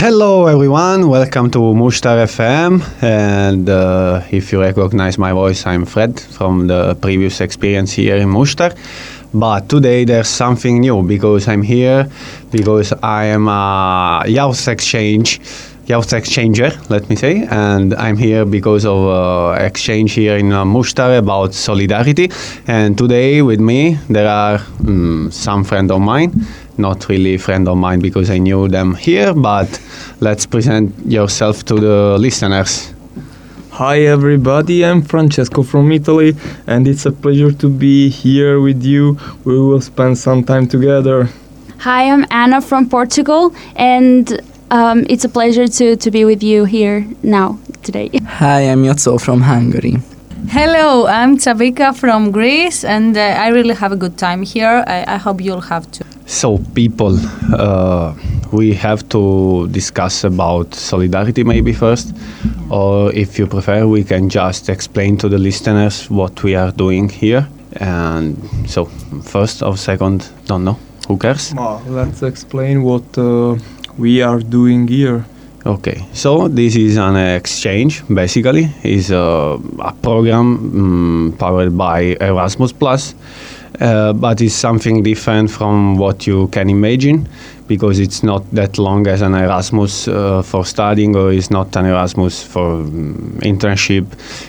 Hello, 0.00 0.46
everyone. 0.46 1.10
Welcome 1.10 1.50
to 1.50 1.58
Mushtar 1.58 2.24
FM. 2.24 2.80
And 3.02 3.68
uh, 3.68 4.22
if 4.30 4.50
you 4.50 4.58
recognize 4.58 5.18
my 5.18 5.34
voice, 5.34 5.66
I'm 5.66 5.84
Fred 5.84 6.18
from 6.18 6.68
the 6.68 6.94
previous 6.94 7.42
experience 7.42 7.92
here 7.92 8.16
in 8.16 8.30
Mushtar. 8.30 8.74
But 9.34 9.68
today 9.68 10.06
there's 10.06 10.30
something 10.30 10.80
new 10.80 11.02
because 11.02 11.48
I'm 11.48 11.60
here 11.60 12.08
because 12.50 12.94
I 13.02 13.26
am 13.26 13.46
a 13.46 14.24
youth 14.26 14.68
exchange, 14.68 15.38
youth 15.84 16.12
exchanger, 16.12 16.70
let 16.88 17.10
me 17.10 17.16
say, 17.16 17.46
and 17.50 17.92
I'm 17.92 18.16
here 18.16 18.46
because 18.46 18.86
of 18.86 19.06
uh, 19.06 19.62
exchange 19.62 20.14
here 20.14 20.38
in 20.38 20.50
uh, 20.50 20.64
Mushtar 20.64 21.18
about 21.18 21.52
solidarity. 21.52 22.30
And 22.66 22.96
today 22.96 23.42
with 23.42 23.60
me 23.60 23.98
there 24.08 24.30
are 24.30 24.60
mm, 24.80 25.30
some 25.30 25.62
friend 25.62 25.90
of 25.90 26.00
mine, 26.00 26.32
not 26.80 27.08
really 27.08 27.34
a 27.34 27.38
friend 27.38 27.68
of 27.68 27.76
mine 27.76 28.00
because 28.00 28.30
I 28.30 28.38
knew 28.38 28.68
them 28.68 28.94
here, 28.94 29.34
but 29.34 29.80
let's 30.20 30.46
present 30.46 30.94
yourself 31.06 31.64
to 31.66 31.74
the 31.74 32.16
listeners. 32.18 32.92
Hi 33.72 34.00
everybody, 34.00 34.84
I'm 34.84 35.02
Francesco 35.02 35.62
from 35.62 35.92
Italy 35.92 36.36
and 36.66 36.86
it's 36.88 37.06
a 37.06 37.12
pleasure 37.12 37.52
to 37.52 37.68
be 37.68 38.08
here 38.10 38.60
with 38.60 38.82
you. 38.82 39.16
We 39.44 39.58
will 39.58 39.80
spend 39.80 40.18
some 40.18 40.44
time 40.44 40.66
together. 40.66 41.28
Hi, 41.78 42.10
I'm 42.10 42.26
Anna 42.30 42.60
from 42.60 42.90
Portugal, 42.90 43.54
and 43.74 44.38
um, 44.70 45.06
it's 45.08 45.24
a 45.24 45.30
pleasure 45.30 45.66
to, 45.66 45.96
to 45.96 46.10
be 46.10 46.26
with 46.26 46.42
you 46.42 46.66
here 46.66 47.06
now, 47.22 47.58
today. 47.82 48.10
Hi, 48.26 48.68
I'm 48.68 48.82
Yotso 48.84 49.18
from 49.18 49.40
Hungary. 49.40 49.96
Hello, 50.48 51.06
I'm 51.06 51.38
Tabika 51.38 51.96
from 51.96 52.32
Greece, 52.32 52.84
and 52.84 53.16
uh, 53.16 53.20
I 53.20 53.48
really 53.48 53.74
have 53.74 53.92
a 53.92 53.96
good 53.96 54.18
time 54.18 54.42
here. 54.42 54.84
I, 54.86 55.14
I 55.14 55.16
hope 55.16 55.40
you'll 55.40 55.62
have 55.72 55.90
too. 55.90 56.04
So, 56.30 56.58
people, 56.74 57.18
uh, 57.52 58.14
we 58.52 58.72
have 58.74 59.06
to 59.08 59.66
discuss 59.72 60.22
about 60.22 60.74
solidarity 60.74 61.42
maybe 61.42 61.72
first, 61.72 62.14
or 62.70 63.12
if 63.12 63.36
you 63.36 63.48
prefer, 63.48 63.84
we 63.88 64.04
can 64.04 64.28
just 64.28 64.68
explain 64.68 65.16
to 65.18 65.28
the 65.28 65.38
listeners 65.38 66.08
what 66.08 66.44
we 66.44 66.54
are 66.54 66.70
doing 66.70 67.08
here. 67.08 67.48
And 67.80 68.38
so, 68.68 68.84
first 69.24 69.60
or 69.60 69.76
second, 69.76 70.30
don't 70.46 70.64
know. 70.64 70.78
Who 71.08 71.18
cares? 71.18 71.52
Uh, 71.58 71.80
let's 71.88 72.22
explain 72.22 72.84
what 72.84 73.18
uh, 73.18 73.56
we 73.98 74.22
are 74.22 74.38
doing 74.38 74.86
here. 74.86 75.24
Okay, 75.66 76.06
so 76.12 76.46
this 76.46 76.76
is 76.76 76.96
an 76.96 77.16
exchange. 77.16 78.04
Basically, 78.06 78.70
is 78.84 79.10
a, 79.10 79.58
a 79.80 79.92
program 80.00 81.32
mm, 81.32 81.38
powered 81.38 81.76
by 81.76 82.16
Erasmus 82.20 82.72
Plus, 82.72 83.16
uh, 83.80 84.12
but 84.12 84.40
it's 84.40 84.54
something 84.54 85.02
different 85.02 85.50
from 85.50 85.96
what 85.96 86.26
you 86.26 86.48
can 86.48 86.68
imagine 86.68 87.28
because 87.66 88.00
it's 88.00 88.24
not 88.24 88.42
that 88.50 88.78
long 88.78 89.06
as 89.06 89.22
an 89.22 89.32
Erasmus 89.32 90.08
uh, 90.08 90.42
for 90.42 90.64
studying 90.64 91.14
or 91.14 91.32
it's 91.32 91.52
not 91.52 91.74
an 91.76 91.86
Erasmus 91.86 92.42
for 92.42 92.80
um, 92.80 93.38
internship. 93.42 94.04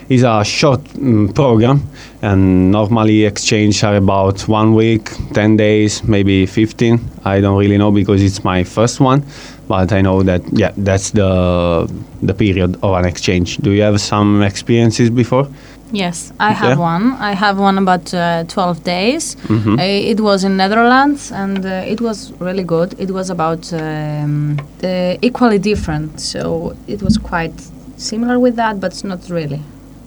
It's 0.09 0.23
a 0.23 0.43
short 0.43 0.81
um, 0.95 1.31
program 1.33 1.87
and 2.23 2.71
normally 2.71 3.25
exchange 3.25 3.83
are 3.83 3.95
about 3.95 4.47
one 4.47 4.73
week, 4.73 5.11
10 5.33 5.55
days, 5.55 6.03
maybe 6.03 6.47
15. 6.47 6.99
I 7.23 7.41
don't 7.41 7.59
really 7.59 7.77
know 7.77 7.91
because 7.91 8.23
it's 8.23 8.43
my 8.43 8.63
first 8.63 8.99
one, 8.99 9.23
but 9.67 9.93
I 9.93 10.01
know 10.01 10.23
that 10.23 10.41
yeah, 10.51 10.73
that's 10.75 11.11
the 11.11 11.87
the 12.23 12.33
period 12.33 12.75
of 12.81 12.95
an 12.95 13.05
exchange. 13.05 13.57
Do 13.57 13.71
you 13.71 13.83
have 13.83 14.01
some 14.01 14.41
experiences 14.41 15.09
before? 15.09 15.47
Yes, 15.93 16.31
I 16.39 16.51
have 16.53 16.77
Yeah. 16.77 16.93
one. 16.95 17.13
I 17.19 17.33
have 17.35 17.59
one 17.59 17.77
about 17.77 18.13
uh, 18.13 18.43
12 18.47 18.83
days. 18.83 19.35
Mhm. 19.47 19.77
Uh, 19.77 20.11
it 20.11 20.19
was 20.21 20.43
in 20.43 20.55
Netherlands, 20.57 21.31
and 21.31 21.65
uh, 21.65 21.69
it 21.85 21.99
was 22.01 22.31
really 22.39 22.63
good. 22.63 22.95
It 22.97 23.11
was 23.11 23.29
about 23.29 23.73
um, 23.73 24.57
the 24.79 25.17
equally 25.21 25.59
different, 25.59 26.19
so 26.19 26.73
it 26.87 27.01
was 27.01 27.17
quite 27.17 27.53
similar 27.97 28.39
with 28.39 28.55
that, 28.55 28.79
but 28.79 29.03
not 29.03 29.19
really. 29.29 29.61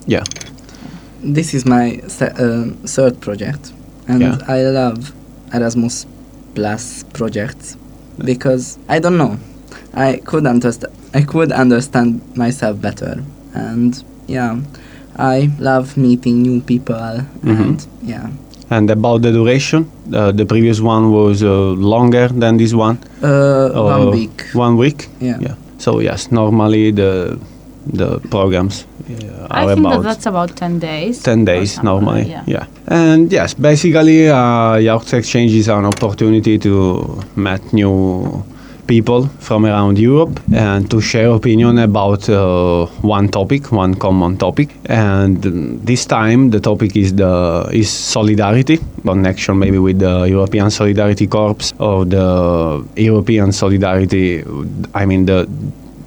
Yeah. 0.07 0.23
This 1.35 1.53
is 1.53 1.65
my 1.65 2.01
se- 2.07 2.33
uh, 2.39 2.65
third 2.87 3.19
project, 3.21 3.71
and 4.07 4.21
Yeah. 4.21 4.37
I 4.47 4.61
love 4.63 5.11
Erasmus 5.53 6.05
Plus 6.55 7.03
projects 7.13 7.77
because 8.17 8.77
I 8.89 8.99
don't 8.99 9.17
know, 9.17 9.37
I 9.93 10.19
could 10.25 10.45
understand. 10.47 10.93
I 11.13 11.21
could 11.21 11.51
understand 11.51 12.21
myself 12.35 12.81
better, 12.81 13.23
and 13.53 14.03
yeah, 14.27 14.57
I 15.17 15.49
love 15.59 15.97
meeting 15.97 16.41
new 16.41 16.61
people, 16.61 17.21
Mhm. 17.43 17.61
and 17.61 17.87
yeah, 18.07 18.27
And 18.69 18.89
about 18.89 19.21
the 19.21 19.31
duration, 19.31 19.85
uh, 20.13 20.31
the 20.31 20.45
previous 20.45 20.79
one 20.81 21.11
was 21.11 21.43
uh, 21.43 21.49
longer 21.77 22.27
than 22.39 22.57
this 22.57 22.73
one. 22.73 22.97
uh, 23.23 23.69
one 23.73 24.11
week. 24.11 24.43
One 24.53 24.75
week. 24.77 25.07
Yeah. 25.21 25.37
Yeah. 25.41 25.53
So 25.77 25.99
yes, 26.01 26.31
normally 26.31 26.91
the 26.91 27.37
the 27.93 28.19
programs 28.31 28.85
uh, 29.09 29.47
I 29.51 29.63
are 29.65 29.75
think 29.75 29.87
that 29.87 30.01
that's 30.03 30.25
about 30.25 30.55
10 30.55 30.79
days. 30.79 31.21
10 31.21 31.45
days 31.45 31.79
normally. 31.83 32.25
Yeah. 32.29 32.41
Yeah. 32.47 32.65
And 32.87 33.31
yes, 33.31 33.53
basically, 33.53 34.29
uh, 34.29 34.77
Youth 34.81 35.13
Exchange 35.13 35.53
is 35.53 35.67
an 35.69 35.85
opportunity 35.85 36.57
to 36.57 37.05
meet 37.35 37.61
new 37.73 38.43
people 38.87 39.27
from 39.39 39.65
around 39.65 39.97
Europe 39.97 40.39
and 40.53 40.89
to 40.91 41.01
share 41.01 41.29
opinion 41.29 41.79
about 41.79 42.29
uh, 42.29 42.85
one 43.01 43.27
topic, 43.29 43.71
one 43.71 43.95
common 43.95 44.37
topic. 44.37 44.69
And 44.85 45.41
this 45.85 46.05
time 46.05 46.51
the 46.51 46.59
topic 46.59 46.95
is 46.95 47.15
the 47.15 47.69
is 47.73 47.89
solidarity, 47.89 48.79
connection 49.03 49.59
maybe 49.59 49.79
with 49.79 49.99
the 49.99 50.25
European 50.25 50.69
Solidarity 50.69 51.27
Corps 51.27 51.73
or 51.79 52.05
the 52.05 52.85
European 52.95 53.51
Solidarity. 53.51 54.43
I 54.93 55.05
mean 55.05 55.25
the 55.25 55.47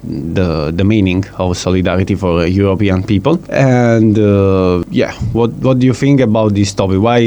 the 0.03 0.71
the 0.71 0.83
meaning 0.83 1.25
of 1.37 1.57
solidarity 1.57 2.15
for 2.15 2.45
European 2.45 3.03
people. 3.03 3.39
And 3.49 4.17
uh, 4.17 4.83
yeah, 4.89 5.13
what 5.33 5.51
what 5.61 5.79
do 5.79 5.85
you 5.85 5.93
think 5.93 6.21
about 6.21 6.53
this 6.53 6.73
topic? 6.73 6.99
Why 7.01 7.19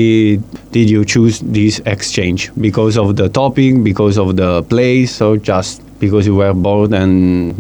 did 0.72 0.90
you 0.90 1.04
choose 1.04 1.40
this 1.40 1.80
exchange? 1.86 2.50
Because 2.60 2.96
of 2.96 3.16
the 3.16 3.28
topic, 3.28 3.82
because 3.82 4.18
of 4.18 4.36
the 4.36 4.62
place, 4.62 5.20
or 5.20 5.36
just 5.36 5.82
because 6.02 6.26
you 6.26 6.34
were 6.34 6.52
bored 6.52 6.92
and 6.92 7.12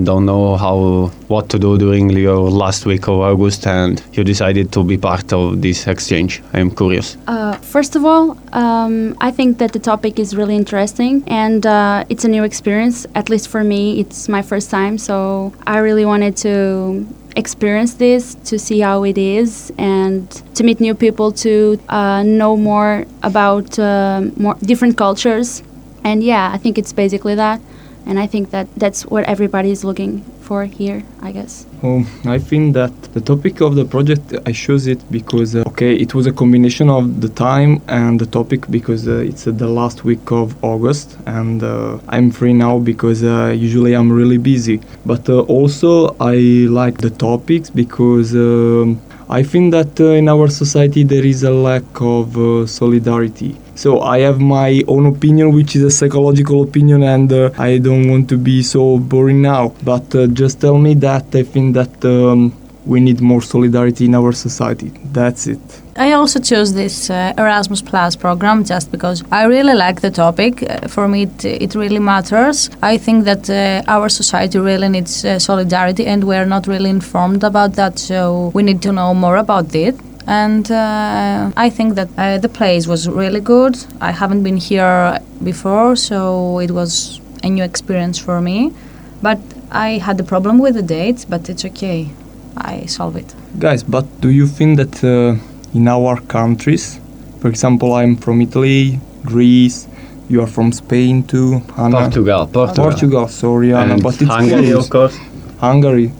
don't 0.04 0.26
know 0.26 0.56
how 0.56 1.06
what 1.28 1.48
to 1.48 1.58
do 1.60 1.78
during 1.78 2.10
your 2.10 2.50
last 2.50 2.84
week 2.84 3.06
of 3.06 3.20
August, 3.20 3.68
and 3.68 4.02
you 4.14 4.24
decided 4.24 4.72
to 4.72 4.82
be 4.82 4.98
part 4.98 5.32
of 5.32 5.62
this 5.62 5.86
exchange? 5.86 6.42
I'm 6.52 6.70
curious. 6.70 7.16
Uh, 7.28 7.54
first 7.74 7.94
of 7.94 8.04
all, 8.04 8.36
um, 8.52 9.16
I 9.20 9.30
think 9.30 9.58
that 9.58 9.72
the 9.72 9.78
topic 9.78 10.18
is 10.18 10.34
really 10.34 10.56
interesting 10.56 11.22
and 11.28 11.64
uh, 11.64 12.04
it's 12.08 12.24
a 12.24 12.28
new 12.28 12.42
experience. 12.42 13.06
At 13.14 13.30
least 13.30 13.46
for 13.46 13.62
me, 13.62 14.00
it's 14.00 14.28
my 14.28 14.42
first 14.42 14.70
time, 14.70 14.98
so 14.98 15.52
I 15.64 15.78
really 15.78 16.04
wanted 16.04 16.36
to 16.38 17.06
experience 17.36 17.94
this 17.94 18.34
to 18.50 18.58
see 18.58 18.80
how 18.80 19.04
it 19.04 19.16
is 19.16 19.72
and 19.78 20.28
to 20.56 20.64
meet 20.64 20.80
new 20.80 20.96
people, 20.96 21.30
to 21.46 21.78
uh, 21.88 22.24
know 22.24 22.56
more 22.56 23.06
about 23.22 23.78
uh, 23.78 24.22
more 24.36 24.56
different 24.70 24.98
cultures. 24.98 25.62
And 26.02 26.24
yeah, 26.24 26.50
I 26.52 26.58
think 26.58 26.76
it's 26.76 26.92
basically 26.92 27.36
that. 27.36 27.60
And 28.06 28.18
I 28.18 28.26
think 28.26 28.50
that 28.50 28.66
that's 28.76 29.06
what 29.06 29.24
everybody 29.24 29.70
is 29.70 29.84
looking 29.84 30.22
for 30.40 30.64
here, 30.64 31.02
I 31.22 31.32
guess. 31.32 31.66
Um, 31.82 32.06
I 32.24 32.38
think 32.38 32.74
that 32.74 32.92
the 33.14 33.20
topic 33.20 33.60
of 33.60 33.74
the 33.74 33.84
project 33.84 34.34
I 34.46 34.52
chose 34.52 34.86
it 34.86 35.00
because 35.10 35.54
uh, 35.54 35.62
okay, 35.68 35.94
it 35.94 36.14
was 36.14 36.26
a 36.26 36.32
combination 36.32 36.90
of 36.90 37.20
the 37.20 37.28
time 37.28 37.80
and 37.88 38.20
the 38.20 38.26
topic 38.26 38.70
because 38.70 39.08
uh, 39.08 39.28
it's 39.30 39.46
uh, 39.46 39.52
the 39.52 39.68
last 39.68 40.04
week 40.04 40.30
of 40.30 40.62
August 40.62 41.16
and 41.26 41.62
uh, 41.62 41.98
I'm 42.08 42.30
free 42.30 42.52
now 42.52 42.78
because 42.78 43.24
uh, 43.24 43.54
usually 43.56 43.94
I'm 43.94 44.12
really 44.12 44.38
busy. 44.38 44.80
But 45.06 45.28
uh, 45.28 45.40
also 45.42 46.16
I 46.20 46.36
like 46.80 46.98
the 46.98 47.10
topics 47.10 47.70
because 47.70 48.34
um, 48.34 49.00
I 49.28 49.42
think 49.42 49.72
that 49.72 49.98
in 50.00 50.28
our 50.28 50.48
society 50.48 51.04
there 51.04 51.24
is 51.24 51.42
a 51.44 51.50
lack 51.50 51.84
of 52.00 52.68
solidarity. 52.68 53.56
So 53.74 54.00
I 54.00 54.20
have 54.20 54.40
my 54.40 54.82
own 54.86 55.06
opinion, 55.06 55.52
which 55.52 55.76
is 55.76 55.82
a 55.82 55.90
psychological 55.90 56.62
opinion, 56.62 57.02
and 57.02 57.32
uh, 57.32 57.50
I 57.58 57.78
don't 57.78 58.08
want 58.10 58.28
to 58.28 58.36
be 58.36 58.62
so 58.62 58.98
boring 58.98 59.42
now. 59.42 59.74
But 59.82 60.14
uh, 60.14 60.26
just 60.26 60.60
tell 60.60 60.78
me 60.78 60.94
that 60.94 61.34
I 61.34 61.42
think 61.42 61.74
that 61.74 62.04
um, 62.04 62.52
we 62.84 63.00
need 63.00 63.20
more 63.20 63.40
solidarity 63.42 64.04
in 64.06 64.14
our 64.14 64.32
society. 64.32 64.90
That's 65.12 65.46
it. 65.46 65.60
I 65.96 66.12
also 66.12 66.40
chose 66.40 66.72
this 66.72 67.10
uh, 67.10 67.34
Erasmus 67.36 67.82
Plus 67.82 68.16
program 68.16 68.64
just 68.64 68.90
because 68.90 69.22
I 69.30 69.44
really 69.44 69.74
like 69.74 70.00
the 70.00 70.10
topic. 70.10 70.62
Uh, 70.62 70.88
for 70.88 71.06
me, 71.06 71.22
it, 71.22 71.44
it 71.44 71.74
really 71.74 71.98
matters. 71.98 72.70
I 72.82 72.96
think 72.98 73.24
that 73.24 73.50
uh, 73.50 73.82
our 73.88 74.08
society 74.08 74.58
really 74.58 74.88
needs 74.88 75.24
uh, 75.24 75.38
solidarity, 75.38 76.06
and 76.06 76.24
we're 76.24 76.46
not 76.46 76.66
really 76.66 76.90
informed 76.90 77.44
about 77.44 77.74
that. 77.74 77.98
So 77.98 78.50
we 78.54 78.62
need 78.62 78.82
to 78.82 78.92
know 78.92 79.14
more 79.14 79.36
about 79.36 79.74
it. 79.74 79.94
And 80.26 80.70
uh, 80.70 81.50
I 81.56 81.70
think 81.70 81.94
that 81.94 82.08
uh, 82.16 82.38
the 82.38 82.48
place 82.48 82.86
was 82.86 83.08
really 83.08 83.40
good. 83.40 83.76
I 84.00 84.12
haven't 84.12 84.42
been 84.42 84.56
here 84.56 85.18
before, 85.42 85.96
so 85.96 86.58
it 86.60 86.70
was 86.70 87.20
a 87.42 87.48
new 87.48 87.64
experience 87.64 88.18
for 88.18 88.40
me. 88.40 88.72
But 89.20 89.38
I 89.70 89.98
had 89.98 90.20
a 90.20 90.24
problem 90.24 90.58
with 90.58 90.74
the 90.74 90.82
dates, 90.82 91.24
but 91.24 91.48
it's 91.48 91.64
okay. 91.64 92.10
I 92.56 92.86
solve 92.86 93.16
it. 93.16 93.34
Guys, 93.58 93.82
but 93.82 94.04
do 94.20 94.28
you 94.28 94.46
think 94.46 94.76
that 94.76 95.02
uh, 95.04 95.38
in 95.74 95.88
our 95.88 96.20
countries, 96.20 97.00
for 97.40 97.48
example, 97.48 97.94
I'm 97.94 98.16
from 98.16 98.40
Italy, 98.40 99.00
Greece, 99.24 99.88
you 100.28 100.40
are 100.40 100.46
from 100.46 100.72
Spain 100.72 101.24
too. 101.24 101.62
Anna. 101.76 102.00
Portugal, 102.00 102.46
Portugal. 102.46 102.84
Portugal, 102.84 103.28
sorry, 103.28 103.74
Anna, 103.74 103.94
And 103.94 104.02
but 104.02 104.20
it's 104.20 104.30
Hungary, 104.30 104.72
of 104.72 104.88
course. 104.88 105.18
Hungary. 105.58 106.12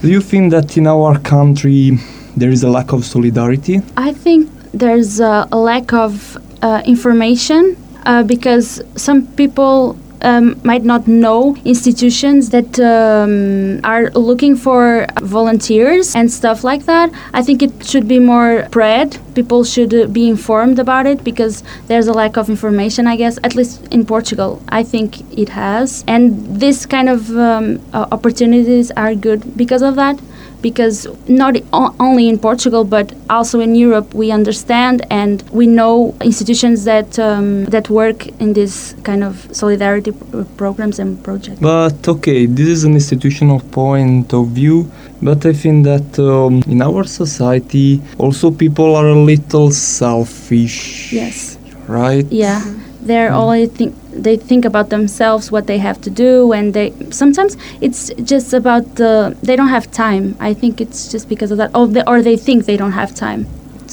Do 0.00 0.08
you 0.08 0.20
think 0.20 0.52
that 0.52 0.76
in 0.76 0.86
our 0.86 1.18
country 1.18 1.98
there 2.36 2.50
is 2.50 2.62
a 2.62 2.70
lack 2.70 2.92
of 2.92 3.04
solidarity? 3.04 3.80
I 3.96 4.12
think 4.12 4.50
there's 4.72 5.20
a, 5.20 5.48
a 5.52 5.58
lack 5.58 5.92
of 5.92 6.36
uh, 6.62 6.82
information 6.84 7.76
uh, 8.06 8.22
because 8.22 8.82
some 8.96 9.26
people 9.26 9.96
um, 10.22 10.60
might 10.62 10.84
not 10.84 11.08
know 11.08 11.56
institutions 11.64 12.50
that 12.50 12.78
um, 12.78 13.80
are 13.84 14.10
looking 14.10 14.56
for 14.56 15.06
volunteers 15.20 16.14
and 16.14 16.30
stuff 16.30 16.64
like 16.64 16.84
that. 16.86 17.10
I 17.34 17.42
think 17.42 17.62
it 17.62 17.84
should 17.84 18.08
be 18.08 18.18
more 18.18 18.64
spread. 18.66 19.18
People 19.34 19.64
should 19.64 19.92
uh, 19.92 20.06
be 20.06 20.28
informed 20.28 20.78
about 20.78 21.06
it 21.06 21.24
because 21.24 21.62
there's 21.88 22.06
a 22.06 22.12
lack 22.12 22.36
of 22.36 22.48
information, 22.48 23.06
I 23.06 23.16
guess, 23.16 23.38
at 23.42 23.54
least 23.54 23.86
in 23.92 24.06
Portugal. 24.06 24.62
I 24.68 24.84
think 24.84 25.20
it 25.36 25.50
has. 25.50 26.04
And 26.06 26.60
this 26.60 26.86
kind 26.86 27.08
of 27.08 27.36
um, 27.36 27.80
opportunities 27.92 28.90
are 28.92 29.14
good 29.14 29.56
because 29.56 29.82
of 29.82 29.96
that 29.96 30.20
because 30.62 31.06
not 31.28 31.56
o- 31.72 31.94
only 32.00 32.28
in 32.28 32.38
Portugal 32.38 32.84
but 32.84 33.12
also 33.28 33.60
in 33.60 33.74
Europe 33.74 34.14
we 34.14 34.30
understand 34.30 35.04
and 35.10 35.42
we 35.50 35.66
know 35.66 36.14
institutions 36.22 36.84
that 36.84 37.18
um, 37.18 37.64
that 37.66 37.90
work 37.90 38.26
in 38.40 38.52
this 38.52 38.94
kind 39.02 39.22
of 39.24 39.48
solidarity 39.52 40.12
pr- 40.12 40.44
programs 40.56 40.98
and 40.98 41.22
projects. 41.24 41.60
But 41.60 42.06
okay, 42.08 42.46
this 42.46 42.68
is 42.68 42.84
an 42.84 42.94
institutional 42.94 43.60
point 43.60 44.32
of 44.32 44.48
view. 44.48 44.90
But 45.22 45.46
I 45.46 45.52
think 45.52 45.84
that 45.84 46.18
um, 46.18 46.62
in 46.66 46.82
our 46.82 47.04
society, 47.04 48.00
also 48.18 48.50
people 48.50 48.96
are 48.96 49.08
a 49.08 49.18
little 49.32 49.70
selfish. 49.70 51.12
Yes. 51.12 51.58
Right? 51.86 52.26
Yeah. 52.30 52.60
They're 53.04 53.30
Mm. 53.30 53.40
always 53.40 53.68
think 53.70 53.94
they 54.12 54.36
think 54.36 54.64
about 54.64 54.90
themselves, 54.90 55.50
what 55.50 55.66
they 55.66 55.78
have 55.78 55.98
to 56.02 56.10
do, 56.10 56.52
and 56.52 56.72
they 56.76 56.92
sometimes 57.10 57.56
it's 57.80 58.10
just 58.32 58.52
about 58.54 58.84
the 59.00 59.34
they 59.42 59.56
don't 59.56 59.74
have 59.76 59.86
time. 59.90 60.24
I 60.40 60.54
think 60.54 60.80
it's 60.80 61.10
just 61.12 61.28
because 61.28 61.50
of 61.50 61.58
that, 61.58 61.70
or 61.74 61.86
they, 61.88 62.04
or 62.06 62.22
they 62.22 62.36
think 62.36 62.66
they 62.66 62.76
don't 62.76 62.92
have 62.92 63.14
time. 63.14 63.46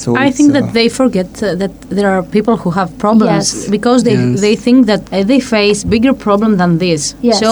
So 0.04 0.10
I 0.28 0.30
think 0.38 0.50
uh, 0.50 0.56
that 0.58 0.68
they 0.78 0.88
forget 1.02 1.30
uh, 1.44 1.48
that 1.62 1.74
there 1.98 2.10
are 2.16 2.24
people 2.38 2.56
who 2.64 2.70
have 2.80 2.90
problems 3.06 3.46
Yes. 3.54 3.68
because 3.78 4.00
they, 4.08 4.18
Yes. 4.20 4.40
they 4.46 4.56
think 4.66 4.80
that 4.92 5.02
uh, 5.12 5.24
they 5.32 5.40
face 5.56 5.80
bigger 5.96 6.14
problem 6.28 6.52
than 6.62 6.72
this. 6.86 7.02
Yes. 7.22 7.40
So 7.46 7.52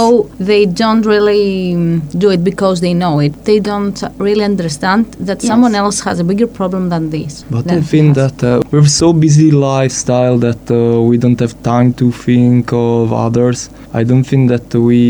they 0.49 0.63
don't 0.81 1.03
really 1.13 1.47
um, 1.75 1.99
do 2.23 2.27
it 2.35 2.41
because 2.51 2.77
they 2.85 2.93
know 3.03 3.15
it. 3.25 3.33
They 3.49 3.59
don't 3.71 3.97
really 4.27 4.45
understand 4.53 5.01
that 5.27 5.37
Yes. 5.41 5.47
someone 5.51 5.73
else 5.83 5.97
has 6.07 6.15
a 6.19 6.23
bigger 6.31 6.47
problem 6.59 6.83
than 6.93 7.03
this. 7.17 7.31
But 7.55 7.63
than 7.67 7.79
I 7.79 7.81
think 7.93 8.07
that 8.21 8.37
uh, 8.43 8.61
we're 8.71 8.91
so 9.03 9.09
busy 9.25 9.49
lifestyle 9.51 10.37
that 10.47 10.63
uh, 10.71 10.77
we 11.09 11.15
don't 11.23 11.39
have 11.45 11.53
time 11.63 11.89
to 12.01 12.05
think 12.25 12.71
of 12.71 13.11
others. 13.25 13.69
I 13.99 14.03
don't 14.09 14.23
think 14.31 14.43
that 14.53 14.67
we 14.89 15.01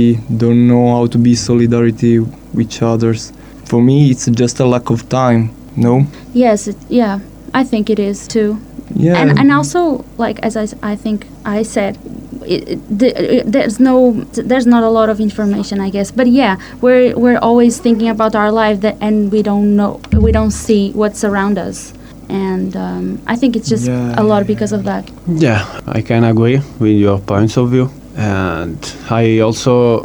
don't 0.43 0.63
know 0.71 0.85
how 0.95 1.05
to 1.13 1.17
be 1.27 1.33
solidarity 1.35 2.15
with 2.57 2.71
others. 2.81 3.21
For 3.65 3.79
me, 3.89 3.97
it's 4.11 4.25
just 4.41 4.55
a 4.59 4.65
lack 4.65 4.89
of 4.95 4.99
time. 5.09 5.43
No. 5.77 6.07
Yes, 6.33 6.67
it, 6.67 6.75
yeah, 6.89 7.19
I 7.53 7.63
think 7.63 7.89
it 7.89 7.99
is 7.99 8.27
too. 8.27 8.59
Yeah. 8.95 9.17
and 9.17 9.37
and 9.37 9.51
also 9.51 10.05
like 10.17 10.39
as 10.39 10.55
I, 10.55 10.65
I 10.81 10.95
think 10.95 11.27
I 11.45 11.61
said 11.63 11.97
it, 12.45 12.69
it, 12.69 12.99
the, 12.99 13.39
it, 13.39 13.51
there's 13.51 13.79
no 13.81 14.11
there's 14.31 14.65
not 14.65 14.83
a 14.83 14.89
lot 14.89 15.09
of 15.09 15.19
information 15.19 15.81
I 15.81 15.89
guess 15.89 16.09
but 16.09 16.27
yeah 16.27 16.55
we're 16.79 17.13
we're 17.17 17.37
always 17.37 17.79
thinking 17.79 18.07
about 18.07 18.33
our 18.33 18.49
life 18.49 18.79
that 18.81 18.95
and 19.01 19.29
we 19.29 19.43
don't 19.43 19.75
know 19.75 19.99
we 20.13 20.31
don't 20.31 20.51
see 20.51 20.93
what's 20.93 21.25
around 21.25 21.57
us 21.57 21.93
and 22.29 22.75
um, 22.75 23.21
I 23.27 23.35
think 23.35 23.55
it's 23.55 23.69
just 23.69 23.87
Yeah, 23.87 24.15
a 24.17 24.23
lot 24.23 24.39
yeah, 24.43 24.47
because 24.47 24.71
of 24.71 24.83
that 24.85 25.09
Yeah, 25.27 25.65
I 25.87 26.01
can 26.01 26.23
agree 26.23 26.61
with 26.79 26.95
your 26.97 27.19
points 27.19 27.57
of 27.57 27.69
view. 27.71 27.89
And 28.17 28.77
I 29.11 29.39
also 29.39 29.99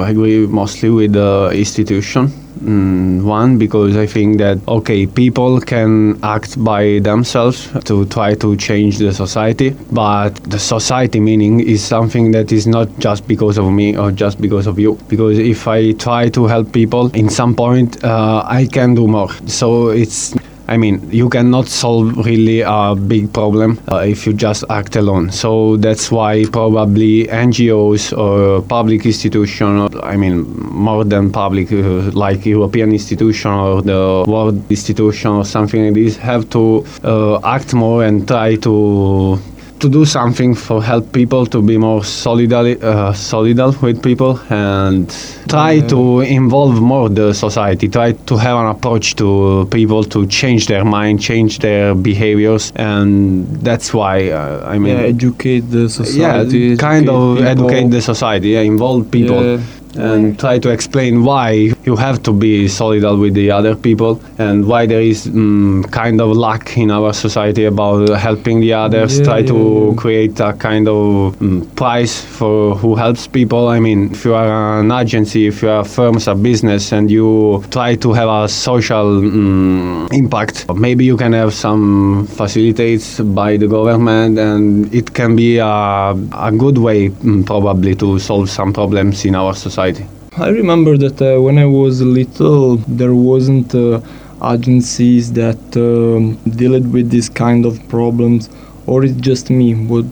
uh, 0.00 0.04
agree 0.06 0.46
mostly 0.46 0.90
with 0.90 1.12
the 1.12 1.50
institution. 1.52 2.30
Mm, 2.60 3.22
one, 3.22 3.56
because 3.56 3.96
I 3.96 4.06
think 4.06 4.38
that, 4.38 4.58
okay, 4.66 5.06
people 5.06 5.60
can 5.60 6.18
act 6.24 6.62
by 6.62 6.98
themselves 6.98 7.68
to 7.84 8.04
try 8.06 8.34
to 8.34 8.56
change 8.56 8.98
the 8.98 9.12
society, 9.12 9.70
but 9.92 10.30
the 10.50 10.58
society 10.58 11.20
meaning 11.20 11.60
is 11.60 11.84
something 11.84 12.32
that 12.32 12.50
is 12.50 12.66
not 12.66 12.88
just 12.98 13.28
because 13.28 13.58
of 13.58 13.70
me 13.70 13.96
or 13.96 14.10
just 14.10 14.40
because 14.40 14.66
of 14.66 14.76
you. 14.76 14.98
Because 15.08 15.38
if 15.38 15.68
I 15.68 15.92
try 15.92 16.30
to 16.30 16.46
help 16.46 16.72
people, 16.72 17.10
in 17.14 17.28
some 17.28 17.54
point, 17.54 18.02
uh, 18.02 18.42
I 18.44 18.66
can 18.66 18.94
do 18.94 19.06
more. 19.06 19.30
So 19.46 19.90
it's 19.90 20.34
I 20.68 20.76
mean, 20.76 21.08
you 21.10 21.30
cannot 21.30 21.66
solve 21.66 22.26
really 22.26 22.60
a 22.60 22.94
big 22.94 23.32
problem 23.32 23.80
uh, 23.90 24.04
if 24.06 24.26
you 24.26 24.34
just 24.34 24.64
act 24.68 24.96
alone. 24.96 25.30
So 25.30 25.78
that's 25.78 26.10
why 26.10 26.44
probably 26.52 27.24
NGOs 27.24 28.16
or 28.16 28.60
public 28.62 29.06
institutions, 29.06 29.90
I 30.02 30.16
mean, 30.16 30.44
more 30.70 31.04
than 31.04 31.32
public, 31.32 31.72
uh, 31.72 32.10
like 32.12 32.44
European 32.44 32.92
institution 32.92 33.50
or 33.50 33.80
the 33.80 34.24
World 34.28 34.62
institution 34.70 35.30
or 35.30 35.44
something 35.46 35.86
like 35.86 35.94
this, 35.94 36.18
have 36.18 36.50
to 36.50 36.84
uh, 37.02 37.40
act 37.44 37.72
more 37.72 38.04
and 38.04 38.28
try 38.28 38.56
to 38.56 39.38
to 39.78 39.88
do 39.88 40.04
something 40.04 40.54
for 40.54 40.82
help 40.82 41.12
people 41.12 41.46
to 41.46 41.62
be 41.62 41.76
more 41.78 42.00
solidar 42.02 42.64
uh, 42.82 43.12
solidal 43.12 43.72
with 43.82 44.02
people 44.02 44.38
and 44.50 45.08
try 45.48 45.80
to 45.80 46.20
involve 46.20 46.80
more 46.80 47.08
the 47.08 47.32
society 47.32 47.88
try 47.88 48.12
to 48.12 48.36
have 48.36 48.56
an 48.58 48.66
approach 48.66 49.14
to 49.16 49.66
people 49.70 50.02
to 50.04 50.26
change 50.26 50.66
their 50.66 50.84
mind 50.84 51.20
change 51.20 51.58
their 51.60 51.94
behaviors 51.94 52.72
and 52.76 53.46
that's 53.62 53.94
why 53.94 54.30
uh, 54.30 54.74
i 54.74 54.78
mean 54.78 54.96
yeah, 54.96 55.14
educate 55.14 55.60
the 55.70 55.88
society 55.88 56.58
yeah, 56.58 56.76
kind 56.76 57.08
of 57.08 57.36
people. 57.36 57.48
educate 57.54 57.88
the 57.90 58.00
society 58.00 58.48
yeah, 58.50 58.60
involve 58.60 59.10
people 59.10 59.42
Yeah. 59.44 59.60
And 59.98 60.38
try 60.38 60.58
to 60.58 60.70
explain 60.70 61.24
why 61.24 61.74
you 61.84 61.96
have 61.96 62.22
to 62.22 62.32
be 62.32 62.66
solidal 62.66 63.20
with 63.20 63.34
the 63.34 63.50
other 63.50 63.74
people 63.74 64.20
and 64.38 64.66
why 64.66 64.86
there 64.86 65.00
is 65.00 65.26
mm, 65.26 65.90
kind 65.90 66.20
of 66.20 66.36
lack 66.36 66.76
in 66.76 66.90
our 66.90 67.12
society 67.12 67.64
about 67.64 68.08
helping 68.18 68.60
the 68.60 68.72
others. 68.72 69.18
Yeah, 69.18 69.24
try 69.24 69.42
to 69.42 69.54
yeah, 69.54 69.88
yeah. 69.88 69.96
create 69.96 70.40
a 70.40 70.52
kind 70.52 70.88
of 70.88 71.36
mm, 71.36 71.74
price 71.74 72.20
for 72.20 72.76
who 72.76 72.94
helps 72.94 73.26
people. 73.26 73.68
I 73.68 73.80
mean 73.80 74.12
if 74.12 74.24
you 74.24 74.34
are 74.34 74.80
an 74.80 74.92
agency 74.92 75.46
if 75.46 75.62
you 75.62 75.70
are 75.70 75.84
firms 75.84 76.28
a 76.28 76.34
business 76.34 76.92
and 76.92 77.10
you 77.10 77.64
try 77.70 77.96
to 77.96 78.12
have 78.12 78.28
a 78.28 78.48
social 78.48 79.20
mm, 79.20 80.12
impact 80.12 80.66
maybe 80.74 81.04
you 81.04 81.16
can 81.16 81.32
have 81.32 81.52
some 81.52 82.26
facilitates 82.26 83.20
by 83.20 83.56
the 83.56 83.66
government 83.66 84.38
and 84.38 84.92
it 84.94 85.12
can 85.14 85.34
be 85.36 85.58
a, 85.58 85.66
a 85.66 86.52
good 86.56 86.78
way 86.78 87.10
probably 87.44 87.94
to 87.94 88.18
solve 88.18 88.48
some 88.48 88.72
problems 88.72 89.24
in 89.24 89.34
our 89.34 89.54
society 89.54 89.87
I 90.36 90.48
remember 90.48 90.96
that 90.96 91.20
uh, 91.20 91.40
when 91.40 91.58
I 91.58 91.66
was 91.66 92.00
little, 92.00 92.76
there 92.76 93.14
wasn't 93.14 93.74
uh, 93.74 94.00
agencies 94.42 95.32
that 95.32 95.62
um, 95.76 96.36
dealt 96.56 96.84
with 96.84 97.10
this 97.10 97.28
kind 97.28 97.66
of 97.66 97.88
problems, 97.88 98.48
or 98.86 99.04
it's 99.04 99.20
just 99.20 99.50
me. 99.50 99.74
What, 99.74 100.04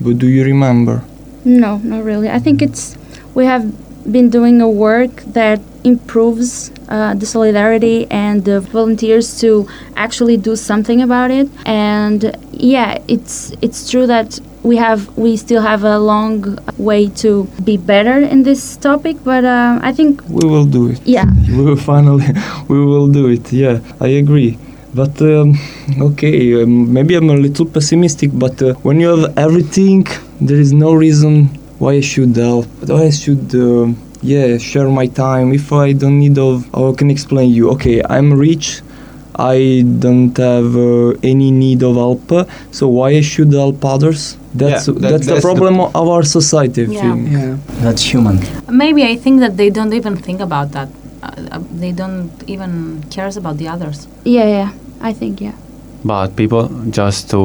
what 0.00 0.18
do 0.18 0.26
you 0.26 0.44
remember? 0.44 1.04
no 1.44 1.78
not 1.78 2.04
really 2.04 2.30
I 2.30 2.38
think 2.38 2.62
it's 2.62 2.96
we 3.34 3.44
have 3.44 3.70
been 4.10 4.30
doing 4.30 4.60
a 4.60 4.68
work 4.68 5.22
that 5.22 5.60
improves 5.82 6.70
uh, 6.88 7.14
the 7.14 7.26
solidarity 7.26 8.06
and 8.10 8.44
the 8.44 8.60
volunteers 8.60 9.40
to 9.40 9.68
actually 9.96 10.36
do 10.36 10.56
something 10.56 11.02
about 11.02 11.30
it 11.30 11.48
and 11.66 12.36
yeah 12.52 12.98
it's 13.08 13.52
it's 13.62 13.90
true 13.90 14.06
that 14.06 14.40
we 14.64 14.76
have 14.76 15.00
we 15.16 15.36
still 15.36 15.62
have 15.62 15.84
a 15.84 15.98
long 15.98 16.58
way 16.78 17.02
to 17.22 17.44
be 17.68 17.76
better 17.76 18.18
in 18.32 18.42
this 18.42 18.76
topic 18.78 19.16
but 19.24 19.44
uh, 19.44 19.78
i 19.82 19.92
think 19.92 20.22
We 20.28 20.46
will 20.48 20.66
do 20.78 20.82
it. 20.92 21.00
yeah 21.16 21.26
We 21.56 21.62
will 21.68 21.76
finally, 21.92 22.26
we 22.72 22.78
will 22.90 23.08
do 23.18 23.24
it. 23.36 23.44
Yeah, 23.52 23.76
I 24.00 24.08
agree. 24.22 24.52
But 25.00 25.14
um, 25.22 25.48
okay, 26.08 26.62
um, 26.62 26.92
maybe 26.96 27.12
I'm 27.18 27.28
a 27.30 27.36
little 27.46 27.66
pessimistic. 27.66 28.30
But 28.44 28.56
uh, 28.62 28.74
when 28.86 28.96
you 29.02 29.08
have 29.14 29.24
everything, 29.46 30.06
there 30.40 30.60
is 30.66 30.72
no 30.72 30.90
reason 31.04 31.32
why 31.82 31.92
I 32.00 32.00
should 32.12 32.34
help. 32.36 32.66
Why 32.88 33.04
I 33.06 33.10
should, 33.10 33.46
uh, 33.54 33.86
yeah, 34.22 34.58
share 34.58 34.88
my 35.00 35.06
time. 35.26 35.52
If 35.52 35.72
I 35.72 35.92
don't 35.92 36.18
need 36.24 36.38
of, 36.38 36.56
I 36.74 36.92
can 37.00 37.10
explain 37.10 37.50
you. 37.58 37.70
Okay, 37.74 37.96
I'm 38.16 38.32
rich. 38.48 38.82
I 39.36 39.82
don't 39.98 40.36
have 40.36 40.76
uh, 40.76 41.10
any 41.22 41.50
need 41.50 41.82
of 41.82 41.96
help. 41.96 42.48
So 42.70 42.88
why 42.88 43.10
I 43.10 43.20
should 43.22 43.52
help 43.52 43.84
others? 43.84 44.36
That's 44.54 44.86
that- 44.86 45.00
that's, 45.00 45.26
the 45.26 45.32
that's 45.32 45.42
the 45.42 45.48
problem 45.48 45.80
of 45.80 45.94
our 46.08 46.22
society. 46.22 46.82
Yeah. 46.82 47.00
think. 47.00 47.30
Yeah, 47.30 47.56
that's 47.82 48.02
human. 48.02 48.38
Maybe 48.68 49.02
I 49.04 49.16
think 49.16 49.40
that 49.40 49.56
they 49.56 49.70
don't 49.70 49.92
even 49.92 50.16
think 50.16 50.40
about 50.40 50.72
that. 50.72 50.88
Uh, 51.22 51.28
uh, 51.52 51.60
they 51.80 51.92
don't 51.92 52.30
even 52.46 53.02
cares 53.10 53.36
about 53.36 53.56
the 53.56 53.66
others. 53.66 54.06
yeah 54.24 54.44
yeah 54.58 54.70
i 55.00 55.12
think 55.12 55.40
yeah 55.40 55.54
But 56.04 56.36
people, 56.36 56.68
just 56.90 57.30
to 57.30 57.40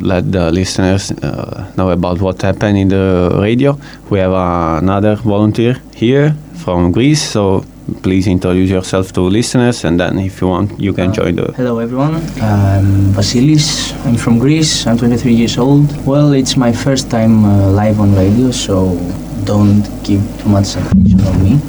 let 0.00 0.32
the 0.32 0.50
listeners 0.50 1.12
uh, 1.12 1.68
know 1.76 1.90
about 1.90 2.20
what 2.22 2.40
happened 2.40 2.78
in 2.78 2.88
the 2.88 3.28
radio, 3.42 3.76
we 4.08 4.20
have 4.24 4.32
another 4.80 5.16
volunteer 5.16 5.76
here 5.94 6.32
from 6.64 6.92
Greece. 6.92 7.20
So 7.20 7.64
please 8.02 8.26
introduce 8.26 8.70
yourself 8.70 9.12
to 9.12 9.20
listeners, 9.22 9.84
and 9.84 9.98
then 10.00 10.18
if 10.18 10.40
you 10.40 10.48
want, 10.48 10.78
you 10.80 10.92
can 10.92 11.10
Uh, 11.10 11.12
join 11.12 11.36
the. 11.36 11.52
Hello 11.56 11.78
everyone, 11.78 12.14
I'm 12.40 13.12
Vasilis, 13.12 13.92
I'm 14.06 14.16
from 14.16 14.38
Greece, 14.38 14.86
I'm 14.86 14.96
23 14.96 15.32
years 15.34 15.58
old. 15.58 15.88
Well, 16.06 16.32
it's 16.32 16.56
my 16.56 16.72
first 16.72 17.10
time 17.10 17.44
uh, 17.44 17.70
live 17.70 18.00
on 18.00 18.14
radio, 18.14 18.50
so 18.50 18.96
don't 19.44 19.84
give 20.02 20.22
too 20.40 20.48
much 20.48 20.76
attention 20.76 21.20
on 21.26 21.36
me. 21.44 21.60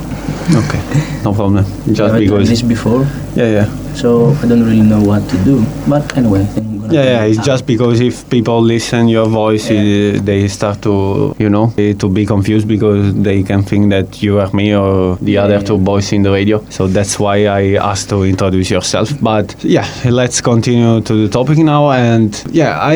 Okay, 0.56 0.80
no 1.24 1.34
problem. 1.34 1.66
Just 1.88 2.00
I've 2.02 2.12
done 2.12 2.20
because. 2.24 2.50
this 2.50 2.62
before, 2.62 3.06
Yeah, 3.36 3.50
yeah. 3.52 3.68
so 3.96 4.32
I 4.42 4.48
don't 4.48 4.64
really 4.64 4.82
know 4.86 5.02
what 5.02 5.28
to 5.30 5.38
do. 5.44 5.64
But 5.88 6.16
anyway, 6.18 6.46
Yeah, 6.92 7.04
yeah, 7.04 7.24
it's 7.26 7.44
just 7.46 7.66
because 7.66 8.00
if 8.02 8.30
people 8.30 8.62
listen 8.62 9.08
your 9.08 9.28
voice, 9.28 9.70
Yeah. 9.70 10.20
they 10.24 10.48
start 10.48 10.82
to, 10.84 11.36
you 11.40 11.50
know, 11.50 11.74
to 12.00 12.10
be 12.10 12.26
confused 12.26 12.68
because 12.68 13.14
they 13.28 13.44
can 13.44 13.64
think 13.64 13.90
that 13.90 14.22
you 14.24 14.40
are 14.40 14.50
me 14.54 14.76
or 14.76 15.18
the 15.22 15.32
Yeah, 15.34 15.44
other 15.46 15.56
yeah. 15.60 15.68
two 15.70 15.78
boys 15.78 16.12
in 16.14 16.24
the 16.24 16.32
radio. 16.32 16.62
So 16.70 16.88
that's 16.88 17.20
why 17.20 17.38
I 17.48 17.76
asked 17.92 18.10
to 18.10 18.24
introduce 18.24 18.70
yourself. 18.72 19.10
But 19.22 19.56
yeah, 19.64 19.86
let's 20.06 20.42
continue 20.42 21.02
to 21.02 21.14
the 21.24 21.30
topic 21.30 21.58
now. 21.60 21.92
And 21.92 22.32
yeah, 22.52 22.80
I 22.80 22.96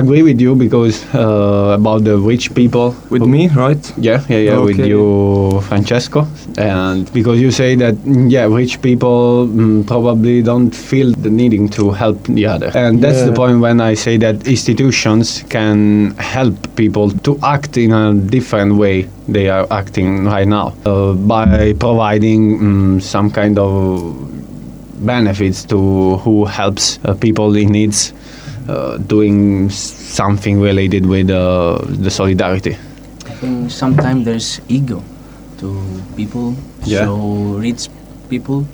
agree 0.00 0.22
with 0.22 0.40
you 0.40 0.54
because 0.54 0.96
uh, 1.14 1.74
about 1.80 2.04
the 2.04 2.16
rich 2.18 2.54
people 2.54 2.94
With 3.10 3.22
me, 3.22 3.48
right? 3.48 3.82
Yeah, 3.96 4.22
yeah, 4.28 4.38
yeah, 4.38 4.58
with 4.58 4.78
you, 4.78 5.60
Francesco. 5.68 6.26
And 6.58 7.10
because 7.12 7.40
you 7.40 7.50
say 7.50 7.74
that, 7.76 7.94
mm, 7.94 8.30
yeah, 8.30 8.46
rich 8.46 8.80
people 8.82 9.46
mm, 9.46 9.86
probably 9.86 10.42
don't 10.42 10.70
feel 10.74 11.12
the 11.24 11.30
needing 11.30 11.68
to 11.70 11.90
help 11.90 12.18
the 12.24 12.46
other. 12.46 12.70
And 12.74 13.00
that's 13.02 13.13
the 13.22 13.32
point 13.32 13.60
when 13.60 13.80
I 13.80 13.94
say 13.94 14.16
that 14.18 14.46
institutions 14.46 15.44
can 15.48 16.10
help 16.18 16.54
people 16.76 17.10
to 17.10 17.38
act 17.42 17.76
in 17.76 17.92
a 17.92 18.14
different 18.14 18.74
way 18.76 19.08
they 19.28 19.48
are 19.48 19.66
acting 19.70 20.24
right 20.26 20.46
now 20.46 20.74
uh, 20.84 21.12
by 21.14 21.72
providing 21.74 22.58
mm, 22.58 23.02
some 23.02 23.30
kind 23.30 23.58
of 23.58 23.74
benefits 25.06 25.64
to 25.64 26.16
who 26.18 26.44
helps 26.44 26.98
uh, 27.04 27.14
people 27.14 27.54
in 27.56 27.70
needs 27.72 28.12
uh, 28.68 28.96
doing 28.98 29.68
something 29.70 30.60
related 30.60 31.06
with 31.06 31.30
uh, 31.30 31.78
the 31.84 32.10
solidarity. 32.10 32.72
I 33.26 33.34
think 33.40 33.70
sometimes 33.70 34.24
there's 34.24 34.60
ego 34.68 35.02
to 35.58 35.68
people, 36.16 36.54
Yeah. 36.84 37.04
so 37.04 37.16
rich 37.60 37.88
people 38.28 38.66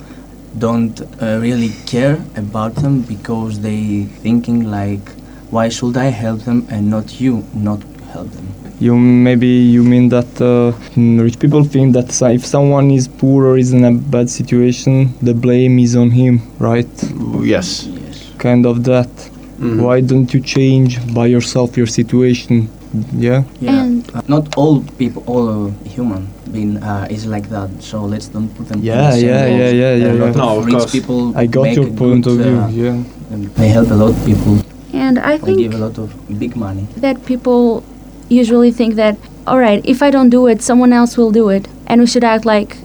don't 0.57 1.01
uh, 1.21 1.39
really 1.41 1.71
care 1.85 2.19
about 2.35 2.75
them 2.75 3.01
because 3.01 3.61
they 3.61 4.03
thinking 4.23 4.69
like, 4.69 5.09
why 5.49 5.69
should 5.69 5.97
I 5.97 6.05
help 6.05 6.41
them 6.41 6.65
and 6.69 6.89
not 6.89 7.19
you 7.21 7.45
not 7.53 7.81
help 8.13 8.29
them? 8.31 8.47
You 8.79 8.97
maybe 8.97 9.47
you 9.47 9.83
mean 9.83 10.09
that 10.09 10.41
uh, 10.41 10.71
mm, 10.95 11.21
rich 11.21 11.39
people 11.39 11.63
think 11.63 11.93
that 11.93 12.09
if 12.33 12.45
someone 12.45 12.89
is 12.89 13.07
poor 13.07 13.45
or 13.45 13.57
is 13.57 13.73
in 13.73 13.83
a 13.85 13.91
bad 13.91 14.29
situation, 14.29 15.13
the 15.21 15.33
blame 15.33 15.77
is 15.79 15.95
on 15.95 16.09
him, 16.11 16.41
right? 16.57 16.89
Yes. 17.41 17.85
Yes. 17.85 18.31
Kind 18.39 18.65
of 18.65 18.83
that. 18.85 19.09
Mhm. 19.59 19.81
Why 19.83 20.01
don't 20.01 20.33
you 20.33 20.41
change 20.41 20.97
by 21.13 21.27
yourself 21.27 21.77
your 21.77 21.85
situation? 21.87 22.67
Yeah. 23.13 23.43
Yeah. 23.59 23.83
And- 23.83 24.11
not 24.27 24.57
all 24.57 24.81
people, 24.97 25.23
all 25.27 25.71
human 25.85 26.27
being 26.51 26.77
uh, 26.83 27.07
is 27.09 27.25
like 27.25 27.47
that. 27.49 27.69
So 27.81 28.03
let's 28.05 28.27
don't 28.27 28.49
put 28.55 28.67
them. 28.69 28.79
in 28.79 28.85
Yeah, 28.85 29.11
the 29.11 29.17
same 29.17 29.25
yeah, 29.29 29.41
box. 29.47 29.59
yeah, 29.59 29.69
yeah, 29.69 29.95
yeah, 29.95 30.11
a 30.11 30.13
lot 30.13 30.25
yeah. 30.35 30.41
No, 30.41 30.49
of 30.49 30.57
of 30.59 30.65
rich 30.65 30.75
course. 30.77 30.91
people. 30.91 31.37
I 31.37 31.45
got 31.45 31.63
make 31.63 31.75
your 31.77 31.87
a 31.87 31.91
point 31.91 32.23
good, 32.25 32.39
of 32.41 32.45
view. 32.45 32.57
uh, 32.57 32.67
yeah. 32.95 33.33
and 33.33 33.41
They 33.55 33.69
help 33.69 33.89
a 33.91 33.95
lot 33.95 34.09
of 34.11 34.25
people. 34.25 34.57
and 34.93 35.17
I 35.19 35.37
think 35.37 35.57
They 35.57 35.63
give 35.63 35.73
a 35.75 35.83
lot 35.87 35.97
of 35.97 36.07
big 36.39 36.55
money. 36.55 36.87
that 36.97 37.25
people 37.25 37.83
usually 38.29 38.71
think 38.71 38.95
that, 38.95 39.15
all 39.47 39.59
right, 39.59 39.81
if 39.85 40.01
I 40.03 40.09
don't 40.11 40.29
do 40.29 40.47
it, 40.47 40.61
someone 40.61 40.93
else 40.93 41.17
will 41.17 41.31
do 41.31 41.49
it, 41.49 41.67
and 41.87 42.01
we 42.01 42.07
should 42.07 42.23
act 42.23 42.45
like, 42.45 42.77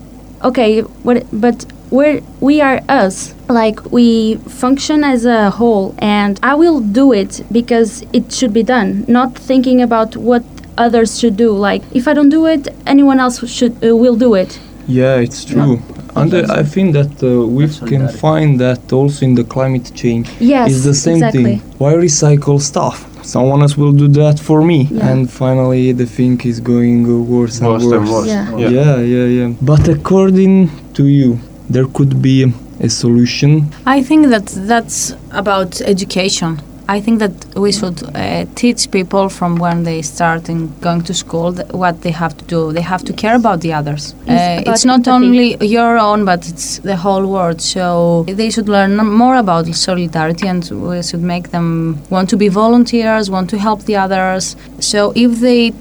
okay, 0.43 0.81
what? 1.07 1.25
But 1.33 1.67
we're 1.91 2.21
we 2.41 2.61
are 2.61 2.81
us. 2.89 3.35
Like 3.49 3.79
we 3.93 4.37
function 4.63 5.05
as 5.05 5.25
a 5.25 5.51
whole, 5.51 5.95
and 5.99 6.39
I 6.43 6.55
will 6.55 6.81
do 6.81 7.13
it 7.13 7.43
because 7.53 8.03
it 8.13 8.33
should 8.33 8.53
be 8.53 8.63
done, 8.65 9.05
not 9.07 9.35
thinking 9.39 9.81
about 9.81 10.17
what 10.17 10.43
others 10.79 11.19
should 11.19 11.37
do. 11.37 11.51
Like 11.53 11.83
if 11.93 12.09
I 12.09 12.15
don't 12.15 12.29
do 12.29 12.47
it, 12.47 12.69
anyone 12.87 13.21
else 13.21 13.47
should 13.49 13.73
uh, 13.85 13.97
will 13.97 14.17
do 14.17 14.35
it. 14.35 14.61
Yeah, 14.89 15.17
it's 15.17 15.45
true. 15.45 15.83
And 16.15 16.33
uh, 16.33 16.47
I 16.49 16.63
think 16.63 16.95
that 16.95 17.23
uh, 17.23 17.47
we 17.47 17.69
can 17.91 18.09
find 18.09 18.59
that 18.61 18.93
also 18.93 19.27
in 19.27 19.35
the 19.35 19.45
climate 19.45 19.93
change. 19.95 20.31
Yes, 20.41 20.71
it's 20.71 20.85
the 20.85 20.95
same 20.95 21.17
exactly. 21.17 21.45
thing. 21.45 21.59
Why 21.79 21.95
recycle 21.95 22.61
stuff? 22.61 23.05
Someone 23.25 23.61
else 23.63 23.77
will 23.77 23.93
do 23.93 24.09
that 24.09 24.39
for 24.39 24.63
me. 24.63 24.85
Yeah. 24.85 25.09
And 25.09 25.31
finally, 25.31 25.93
the 25.93 26.07
thing 26.07 26.41
is 26.43 26.61
going 26.61 27.05
uh, 27.05 27.19
worse, 27.19 27.61
Worse 27.61 27.83
and 27.83 27.93
and 27.93 28.09
worse. 28.09 28.11
worse. 28.11 28.29
Yeah. 28.29 28.57
Yeah. 28.57 28.69
Yeah, 28.69 28.97
yeah, 29.01 29.25
yeah. 29.25 29.55
But 29.61 29.89
according 29.89 30.71
to 30.95 31.07
you, 31.07 31.41
there 31.69 31.87
could 31.87 32.23
be 32.23 32.53
a 32.81 32.89
solution. 32.89 33.67
I 33.85 34.03
think 34.03 34.29
that 34.29 34.47
that's 34.47 35.15
about 35.33 35.81
education. 35.81 36.61
I 36.89 37.01
think 37.01 37.19
that 37.19 37.33
we 37.57 37.73
should 37.73 38.01
uh, 38.15 38.45
teach 38.55 38.91
people 38.93 39.29
from 39.29 39.57
when 39.57 39.83
they 39.83 40.03
start 40.03 40.49
in 40.49 40.73
going 40.81 41.03
to 41.03 41.15
school 41.15 41.53
th- 41.53 41.69
what 41.73 42.03
they 42.03 42.13
have 42.13 42.37
to 42.39 42.45
do. 42.45 42.73
They 42.73 42.81
have 42.83 43.03
to 43.05 43.13
care 43.13 43.35
about 43.35 43.61
the 43.61 43.73
others. 43.73 44.15
It's 44.27 44.67
Uh, 44.69 44.71
it's 44.71 44.85
not 44.85 45.09
only 45.09 45.57
your 45.61 45.99
own, 45.99 46.25
but 46.25 46.41
it's 46.49 46.79
the 46.91 46.97
whole 46.97 47.27
world. 47.27 47.61
So 47.61 48.25
they 48.29 48.51
should 48.51 48.69
learn 48.69 48.97
more 49.23 49.37
about 49.37 49.67
solidarity, 49.75 50.47
and 50.49 50.63
we 50.71 51.03
should 51.03 51.23
make 51.23 51.51
them 51.51 51.99
want 52.11 52.29
to 52.31 52.37
be 52.37 52.49
volunteers, 52.49 53.31
want 53.31 53.51
to 53.51 53.59
help 53.59 53.81
the 53.85 53.97
others. 54.05 54.57
So 54.79 55.13
if 55.15 55.41
they 55.41 55.73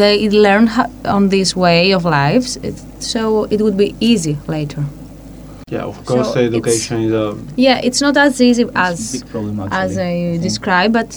they 0.00 0.28
learn 0.30 0.70
on 1.04 1.28
this 1.28 1.54
way 1.54 1.92
of 1.94 2.04
lives, 2.04 2.56
it, 2.68 2.74
so 2.98 3.20
it 3.50 3.60
would 3.60 3.76
be 3.76 3.94
easy 4.00 4.36
later. 4.48 4.82
Yeah, 5.72 5.84
of 5.92 6.04
course, 6.04 6.34
So 6.34 6.40
education 6.40 6.96
is 7.06 7.12
a. 7.24 7.26
Yeah, 7.56 7.86
it's 7.88 8.00
not 8.06 8.16
as 8.26 8.40
easy 8.40 8.64
as 8.74 8.98
big 9.12 9.30
problem 9.30 9.60
as 9.60 9.72
actually. 9.72 10.34
I 10.34 10.38
describe, 10.48 10.92
but 10.92 11.10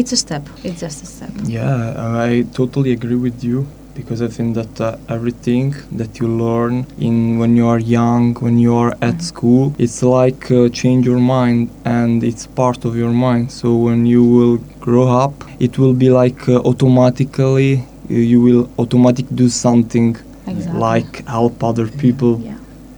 it's 0.00 0.12
a 0.12 0.16
step. 0.16 0.44
It's 0.64 0.80
just 0.80 0.98
a 1.06 1.06
step. 1.06 1.30
Yeah, 1.44 1.94
I 2.28 2.44
totally 2.60 2.92
agree 2.98 3.20
with 3.26 3.44
you 3.44 3.58
because 3.94 4.20
I 4.20 4.28
think 4.36 4.54
that 4.60 4.74
uh, 4.80 4.96
everything 5.08 5.74
that 6.00 6.18
you 6.20 6.26
learn 6.28 6.74
in 6.98 7.38
when 7.38 7.56
you 7.56 7.66
are 7.66 7.78
young, 7.78 8.34
when 8.46 8.58
you 8.58 8.74
are 8.74 8.92
at 9.00 9.22
school, 9.22 9.74
it's 9.78 10.02
like 10.02 10.50
uh, 10.50 10.68
change 10.68 11.06
your 11.06 11.22
mind 11.36 11.70
and 11.84 12.24
it's 12.24 12.44
part 12.62 12.84
of 12.84 12.92
your 13.02 13.12
mind. 13.26 13.52
So 13.60 13.68
when 13.86 14.04
you 14.04 14.22
will 14.36 14.58
grow 14.86 15.06
up, 15.24 15.34
it 15.60 15.78
will 15.78 15.94
be 15.94 16.10
like 16.10 16.48
uh, 16.48 16.70
automatically 16.70 17.84
you 18.08 18.40
will 18.40 18.68
automatic 18.78 19.26
do 19.34 19.48
something 19.48 20.16
Exactly. 20.46 20.80
like 20.80 21.26
help 21.26 21.64
other 21.64 21.88
people. 21.88 22.40
Yeah. 22.40 22.55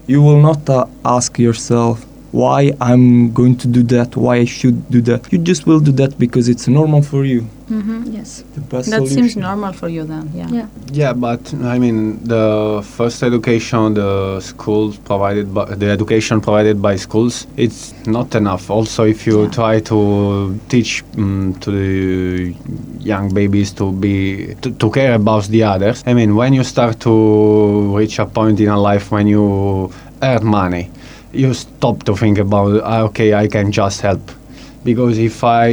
You 0.09 0.23
will 0.23 0.41
not 0.41 0.69
uh, 0.71 0.87
ask 1.05 1.39
yourself 1.39 2.08
why 2.33 2.73
I'm 2.81 3.33
going 3.33 3.57
to 3.59 3.67
do 3.69 3.83
that, 3.85 4.17
why 4.17 4.37
I 4.37 4.45
should 4.45 4.89
do 4.91 5.01
that. 5.03 5.33
You 5.33 5.39
just 5.39 5.67
will 5.67 5.81
do 5.81 5.93
that 5.93 6.19
because 6.19 6.49
it's 6.49 6.69
normal 6.69 7.03
for 7.03 7.25
you. 7.25 7.47
Mm-hmm. 7.71 8.13
Yes. 8.13 8.45
The 8.55 8.61
That 8.61 8.85
solution. 8.85 9.07
seems 9.17 9.37
normal 9.37 9.73
for 9.73 9.89
you 9.89 10.05
then. 10.05 10.31
Yeah. 10.35 10.49
Yeah. 10.51 10.67
Yeah, 10.93 11.13
but 11.13 11.53
I 11.63 11.79
mean, 11.79 12.23
the 12.25 12.83
first 12.97 13.23
education 13.23 13.95
the 13.95 14.41
schools 14.41 14.97
provided, 14.99 15.53
by, 15.55 15.67
the 15.75 15.91
education 15.91 16.41
provided 16.41 16.81
by 16.83 16.97
schools, 16.97 17.47
it's 17.57 17.95
not 18.07 18.35
enough. 18.35 18.71
Also, 18.71 19.05
if 19.05 19.27
you 19.27 19.43
Yeah. 19.45 19.51
try 19.51 19.81
to 19.81 20.59
teach 20.69 21.05
um, 21.17 21.55
to 21.61 21.71
the 21.71 22.55
young 23.01 23.33
babies 23.35 23.73
to 23.73 23.93
be 23.93 24.55
to, 24.63 24.71
to 24.73 24.91
care 24.91 25.15
about 25.15 25.45
the 25.49 25.63
others, 25.63 26.03
I 26.07 26.13
mean, 26.15 26.35
when 26.37 26.53
you 26.55 26.65
start 26.65 27.01
to 27.01 27.97
reach 27.97 28.19
a 28.19 28.27
point 28.27 28.61
in 28.61 28.69
a 28.69 28.79
life 28.81 29.11
when 29.13 29.27
you 29.27 29.91
earn 30.23 30.45
money, 30.47 30.91
you 31.33 31.55
stop 31.55 32.05
to 32.05 32.17
think 32.17 32.39
about, 32.39 32.81
"Ah, 32.83 33.03
okay, 33.03 33.35
I 33.35 33.49
can 33.49 33.73
just 33.73 34.01
help 34.01 34.21
because 34.91 35.19
if 35.31 35.37
I 35.45 35.67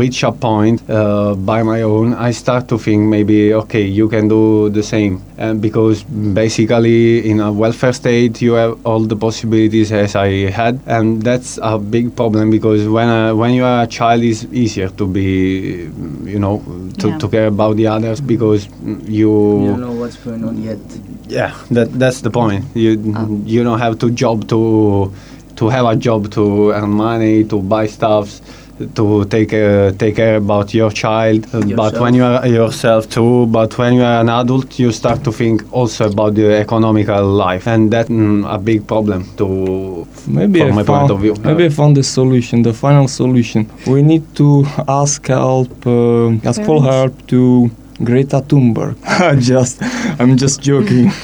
reach 0.00 0.18
a 0.22 0.32
point 0.48 0.78
uh, 0.88 1.34
by 1.50 1.60
my 1.72 1.80
own, 1.82 2.08
I 2.28 2.30
start 2.42 2.62
to 2.68 2.76
think 2.78 3.00
maybe 3.16 3.38
okay, 3.62 3.84
you 3.98 4.06
can 4.14 4.24
do 4.28 4.70
the 4.78 4.82
same. 4.94 5.14
And 5.44 5.60
because 5.60 5.98
basically 6.42 7.28
in 7.30 7.40
a 7.40 7.50
welfare 7.62 7.92
state, 7.92 8.34
you 8.46 8.52
have 8.62 8.72
all 8.86 9.00
the 9.12 9.16
possibilities 9.26 9.90
as 9.92 10.14
I 10.14 10.28
had, 10.50 10.74
and 10.86 11.22
that's 11.28 11.58
a 11.62 11.78
big 11.78 12.06
problem 12.20 12.50
because 12.50 12.86
when 12.96 13.08
uh, 13.08 13.34
when 13.34 13.50
you 13.58 13.64
are 13.64 13.82
a 13.82 13.86
child, 13.98 14.22
it's 14.22 14.44
easier 14.62 14.88
to 15.00 15.04
be, 15.06 15.28
you 16.34 16.38
know, 16.44 16.56
to, 17.00 17.06
Yeah. 17.08 17.18
to 17.18 17.26
care 17.34 17.46
about 17.54 17.74
the 17.80 17.86
others 17.96 18.20
because 18.34 18.68
You 19.08 19.32
you 19.64 19.70
don't 19.72 19.80
know 19.88 19.96
what's 20.02 20.18
going 20.26 20.44
on 20.48 20.54
yet. 20.62 20.78
yeah, 21.38 21.52
that 21.76 21.88
that's 22.02 22.20
the 22.26 22.30
point. 22.30 22.62
You 22.74 22.90
you 23.54 23.60
don't 23.66 23.80
have 23.86 23.96
to 24.02 24.06
job 24.22 24.46
to 24.52 24.60
to 25.56 25.68
have 25.68 25.86
a 25.86 25.96
job 25.96 26.30
to 26.32 26.72
earn 26.72 26.90
money 26.90 27.44
to 27.44 27.60
buy 27.60 27.86
stuffs 27.86 28.40
to 28.94 29.24
take 29.26 29.52
uh, 29.52 29.92
take 29.92 30.16
care 30.16 30.36
about 30.36 30.74
your 30.74 30.90
child. 30.90 31.46
Uh, 31.54 31.60
But 31.76 31.98
when 32.00 32.14
you 32.14 32.24
are 32.24 32.46
yourself 32.46 33.08
too, 33.08 33.46
but 33.46 33.76
when 33.78 33.94
you 33.94 34.02
are 34.02 34.20
an 34.20 34.28
adult, 34.28 34.78
you 34.78 34.92
start 34.92 35.22
to 35.24 35.32
think 35.32 35.62
also 35.72 36.06
about 36.06 36.34
the 36.34 36.56
economical 36.58 37.24
life, 37.24 37.66
and 37.66 37.90
that's 37.90 38.08
mm, 38.08 38.44
a 38.52 38.58
big 38.58 38.86
problem 38.86 39.24
to 39.36 40.06
Maybe 40.26 40.60
from 40.60 40.68
I 40.68 40.72
my 40.72 40.82
found, 40.84 41.00
point 41.00 41.10
of 41.12 41.20
view. 41.20 41.34
Maybe 41.44 41.64
I 41.66 41.68
found 41.68 41.96
the 41.96 42.02
solution, 42.02 42.62
the 42.62 42.72
final 42.72 43.08
solution. 43.08 43.68
We 43.86 44.02
need 44.02 44.24
to 44.36 44.64
ask 44.88 45.26
help, 45.26 45.86
uh, 45.86 46.48
ask 46.48 46.62
for 46.62 46.82
help 46.82 47.26
to 47.28 47.70
Greta 48.02 48.40
Thunberg. 48.40 48.96
just, 49.40 49.82
I'm 50.18 50.36
just 50.36 50.60
joking. 50.60 51.10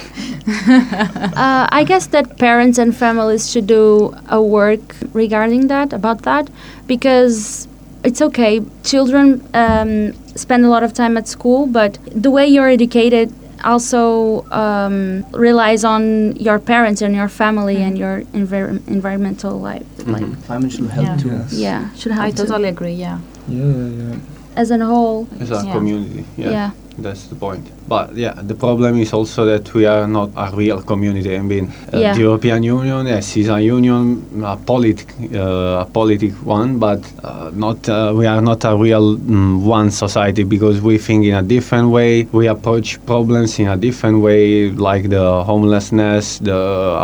uh, 0.49 1.67
I 1.71 1.85
guess 1.85 2.07
that 2.09 2.39
parents 2.39 2.79
and 2.79 2.97
families 2.97 3.51
should 3.51 3.67
do 3.67 4.15
a 4.29 4.41
work 4.43 4.97
regarding 5.13 5.69
that, 5.69 5.93
about 5.93 6.23
that, 6.23 6.49
because 6.87 7.69
it's 8.05 8.21
okay. 8.23 8.61
Children 8.85 9.47
um, 9.55 10.13
spend 10.37 10.65
a 10.65 10.69
lot 10.69 10.83
of 10.83 10.93
time 10.95 11.17
at 11.17 11.29
school, 11.29 11.67
but 11.67 11.99
the 12.07 12.31
way 12.31 12.47
you're 12.47 12.69
educated 12.69 13.33
also 13.65 14.45
um, 14.53 15.27
relies 15.33 15.83
on 15.85 16.37
your 16.37 16.59
parents 16.61 17.03
and 17.03 17.15
your 17.15 17.29
family 17.29 17.83
and 17.83 17.99
your 17.99 18.23
envir- 18.33 18.87
environmental 18.87 19.59
life. 19.59 19.85
Like, 20.07 20.25
Family 20.47 20.71
should 20.71 20.89
help 20.91 21.07
Yeah. 21.07 21.17
too. 21.17 21.29
Yes. 21.31 21.53
yeah, 21.53 21.93
should 21.95 22.13
help. 22.13 22.23
I 22.23 22.27
have 22.27 22.37
to. 22.37 22.47
totally 22.47 22.69
agree. 22.69 22.93
Yeah. 22.95 23.19
Yeah, 23.49 23.65
yeah. 23.65 24.17
As 24.57 24.71
a 24.71 24.79
whole, 24.85 25.27
As 25.41 25.51
a 25.51 25.63
Yeah. 25.65 25.73
community, 25.73 26.25
yeah. 26.37 26.51
yeah. 26.51 26.71
That's 26.99 27.25
the 27.27 27.35
point. 27.35 27.67
But 27.89 28.15
yeah, 28.17 28.35
the 28.37 28.55
problem 28.55 28.99
is 28.99 29.13
also 29.15 29.47
that 29.47 29.73
we 29.75 29.87
are 29.87 30.07
not 30.07 30.31
a 30.37 30.55
real 30.55 30.83
community. 30.83 31.35
I 31.37 31.41
mean, 31.41 31.73
uh, 31.93 31.99
Yeah. 31.99 32.15
the 32.15 32.21
European 32.21 32.63
Union, 32.63 33.07
yes, 33.07 33.37
is 33.37 33.49
a 33.49 33.61
union, 33.61 34.23
a 34.45 34.57
politic, 34.57 35.09
uh, 35.35 35.85
a 35.85 35.87
politic 35.99 36.33
one, 36.45 36.79
but 36.79 37.01
uh, 37.25 37.51
not. 37.55 37.89
Uh, 37.89 38.13
we 38.15 38.27
are 38.27 38.43
not 38.43 38.65
a 38.65 38.77
real 38.77 39.17
mm, 39.17 39.63
one 39.79 39.91
society 39.91 40.45
because 40.45 40.81
we 40.83 40.99
think 40.99 41.25
in 41.25 41.35
a 41.35 41.43
different 41.43 41.89
way. 41.89 42.27
We 42.33 42.47
approach 42.49 42.99
problems 43.07 43.59
in 43.59 43.69
a 43.69 43.77
different 43.77 44.21
way, 44.21 44.71
like 44.71 45.09
the 45.09 45.43
homelessness, 45.45 46.39
the 46.41 46.61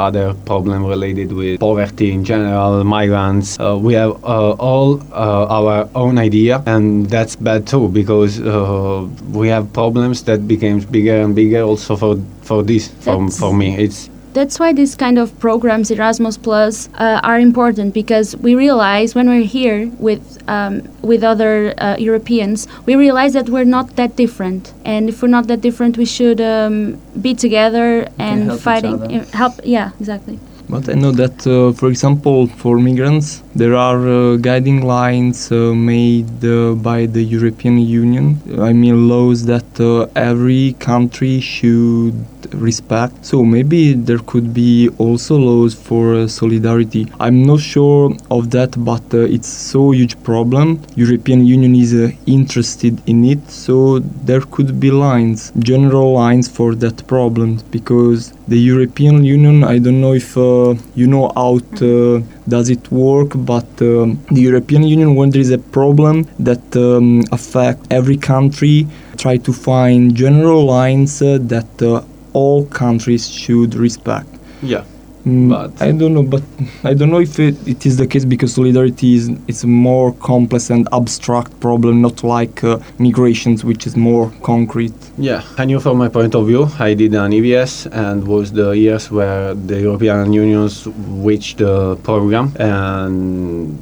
other 0.06 0.34
problem 0.44 0.84
related 0.84 1.32
with 1.32 1.60
poverty 1.60 2.12
in 2.12 2.24
general, 2.24 2.84
migrants. 2.84 3.58
Uh, 3.58 3.78
we 3.80 3.94
have 3.94 4.12
uh, 4.24 4.52
all 4.68 5.00
uh, 5.12 5.58
our 5.58 5.88
own 5.94 6.18
idea, 6.18 6.62
and 6.66 7.06
that's 7.08 7.36
bad 7.36 7.66
too 7.66 7.88
because 7.88 8.40
uh, 8.40 9.06
we 9.32 9.48
have 9.48 9.72
problems 9.72 10.22
that 10.24 10.46
became 10.46 10.74
bigger 10.81 11.21
and 11.21 11.35
bigger. 11.35 11.62
Also 11.62 11.97
for 11.97 12.16
for 12.43 12.62
this, 12.62 12.88
for, 13.00 13.31
for 13.31 13.54
me, 13.54 13.76
it's 13.78 14.11
That's 14.35 14.59
why 14.59 14.73
these 14.73 14.97
kind 14.97 15.16
of 15.19 15.31
programs, 15.38 15.93
Erasmus 15.93 16.37
Plus, 16.37 16.88
uh, 16.95 17.21
are 17.23 17.38
important 17.38 17.95
because 17.95 18.37
we 18.37 18.57
realize 18.57 19.14
when 19.14 19.28
we're 19.28 19.47
here 19.47 19.87
with 20.00 20.43
um, 20.49 20.83
with 21.02 21.23
other 21.23 21.73
uh, 21.78 21.97
Europeans, 21.99 22.66
we 22.85 22.97
realize 22.97 23.33
that 23.35 23.49
we're 23.49 23.71
not 23.78 23.95
that 23.95 24.16
different. 24.16 24.73
And 24.85 25.09
if 25.09 25.23
we're 25.23 25.28
not 25.28 25.47
that 25.47 25.61
different, 25.61 25.97
we 25.97 26.04
should 26.04 26.40
um, 26.40 27.00
be 27.21 27.33
together 27.35 28.09
and 28.19 28.47
help 28.47 28.59
each 28.59 28.64
fighting. 28.64 28.95
other. 28.95 29.21
uh, 29.21 29.25
help, 29.37 29.52
yeah, 29.62 29.93
exactly. 30.00 30.40
But 30.68 30.88
I 30.88 30.94
know 30.94 31.12
that, 31.12 31.47
uh, 31.47 31.73
for 31.73 31.88
example, 31.88 32.47
for 32.47 32.78
migrants, 32.78 33.42
there 33.54 33.75
are 33.75 34.09
uh, 34.09 34.37
guiding 34.37 34.83
lines 34.83 35.52
uh, 35.52 35.75
made 35.75 36.44
uh, 36.44 36.73
by 36.75 37.06
the 37.06 37.23
European 37.23 37.78
Union. 37.78 38.40
I 38.59 38.73
mean, 38.73 39.09
laws 39.09 39.44
that 39.44 39.78
uh, 39.78 40.06
every 40.16 40.73
country 40.78 41.40
should 41.40 42.14
respect. 42.54 43.25
So 43.25 43.44
maybe 43.44 43.94
there 43.94 44.18
could 44.18 44.54
be 44.54 44.88
also 44.99 45.37
laws 45.37 45.75
for 45.75 46.14
uh, 46.14 46.28
solidarity. 46.28 47.06
I'm 47.20 47.44
not 47.44 47.61
sure 47.61 48.16
of 48.30 48.50
that, 48.50 48.82
but 48.84 49.02
uh, 49.12 49.18
it's 49.20 49.49
so 49.49 49.92
huge 49.92 50.23
problem. 50.23 50.80
European 50.96 51.46
Union 51.46 51.75
is 51.75 51.94
uh, 51.94 52.11
interested 52.26 53.00
in 53.06 53.25
it, 53.25 53.50
so 53.50 53.99
there 53.99 54.40
could 54.40 54.80
be 54.80 54.90
lines, 54.90 55.52
general 55.58 56.12
lines 56.12 56.49
for 56.49 56.75
that 56.76 57.06
problem, 57.06 57.61
because 57.70 58.32
the 58.49 58.58
European 58.58 59.25
Union, 59.25 59.64
I 59.64 59.78
don't 59.78 60.00
know 60.00 60.14
if 60.14 60.37
uh, 60.37 60.75
you 60.94 61.06
know 61.06 61.32
how 61.34 61.58
to, 61.76 62.25
does 62.49 62.68
it 62.70 62.90
work, 62.90 63.30
but 63.34 63.66
um, 63.80 64.23
the 64.30 64.42
European 64.42 64.82
Union, 64.82 65.14
when 65.14 65.30
there 65.30 65.40
is 65.40 65.50
a 65.50 65.58
problem 65.58 66.26
that 66.38 66.76
um, 66.76 67.25
affect 67.32 67.80
every 67.90 68.16
country, 68.16 68.87
try 69.16 69.37
to 69.38 69.52
find 69.52 70.14
general 70.14 70.64
lines 70.64 71.23
uh, 71.23 71.38
that 71.40 71.82
uh, 71.82 72.02
all 72.34 72.66
countries 72.66 73.24
should 73.28 73.74
respect. 73.74 74.28
yeah. 74.62 74.84
Mm, 75.26 75.48
But- 75.48 75.80
I 75.80 75.90
don't 75.92 76.12
know, 76.12 76.22
but 76.22 76.42
I 76.90 76.92
don't 76.92 77.08
know 77.10 77.20
if 77.28 77.40
it, 77.40 77.56
it 77.66 77.86
is 77.86 77.96
the 77.96 78.06
case 78.06 78.26
because 78.26 78.52
solidarity 78.54 79.14
is 79.14 79.30
it's 79.48 79.64
a 79.64 79.66
more 79.66 80.12
complex 80.20 80.68
and 80.68 80.86
abstract 80.92 81.50
problem, 81.60 82.02
not 82.02 82.22
like 82.22 82.62
uh, 82.62 82.76
migrations, 82.98 83.64
which 83.64 83.86
is 83.86 83.96
more 83.96 84.30
concrete. 84.42 84.92
Yeah, 85.16 85.40
I 85.56 85.64
knew 85.64 85.80
from 85.80 85.96
my 85.96 86.10
point 86.10 86.34
of 86.34 86.46
view, 86.46 86.68
I 86.78 86.92
did 86.92 87.14
an 87.14 87.32
EVS 87.32 87.86
and 87.90 88.28
was 88.28 88.52
the 88.52 88.72
years 88.72 89.10
where 89.10 89.54
the 89.54 89.80
European 89.80 90.30
Unions 90.34 90.82
switched 90.82 91.56
the 91.56 91.96
program 92.02 92.52
and 92.60 93.73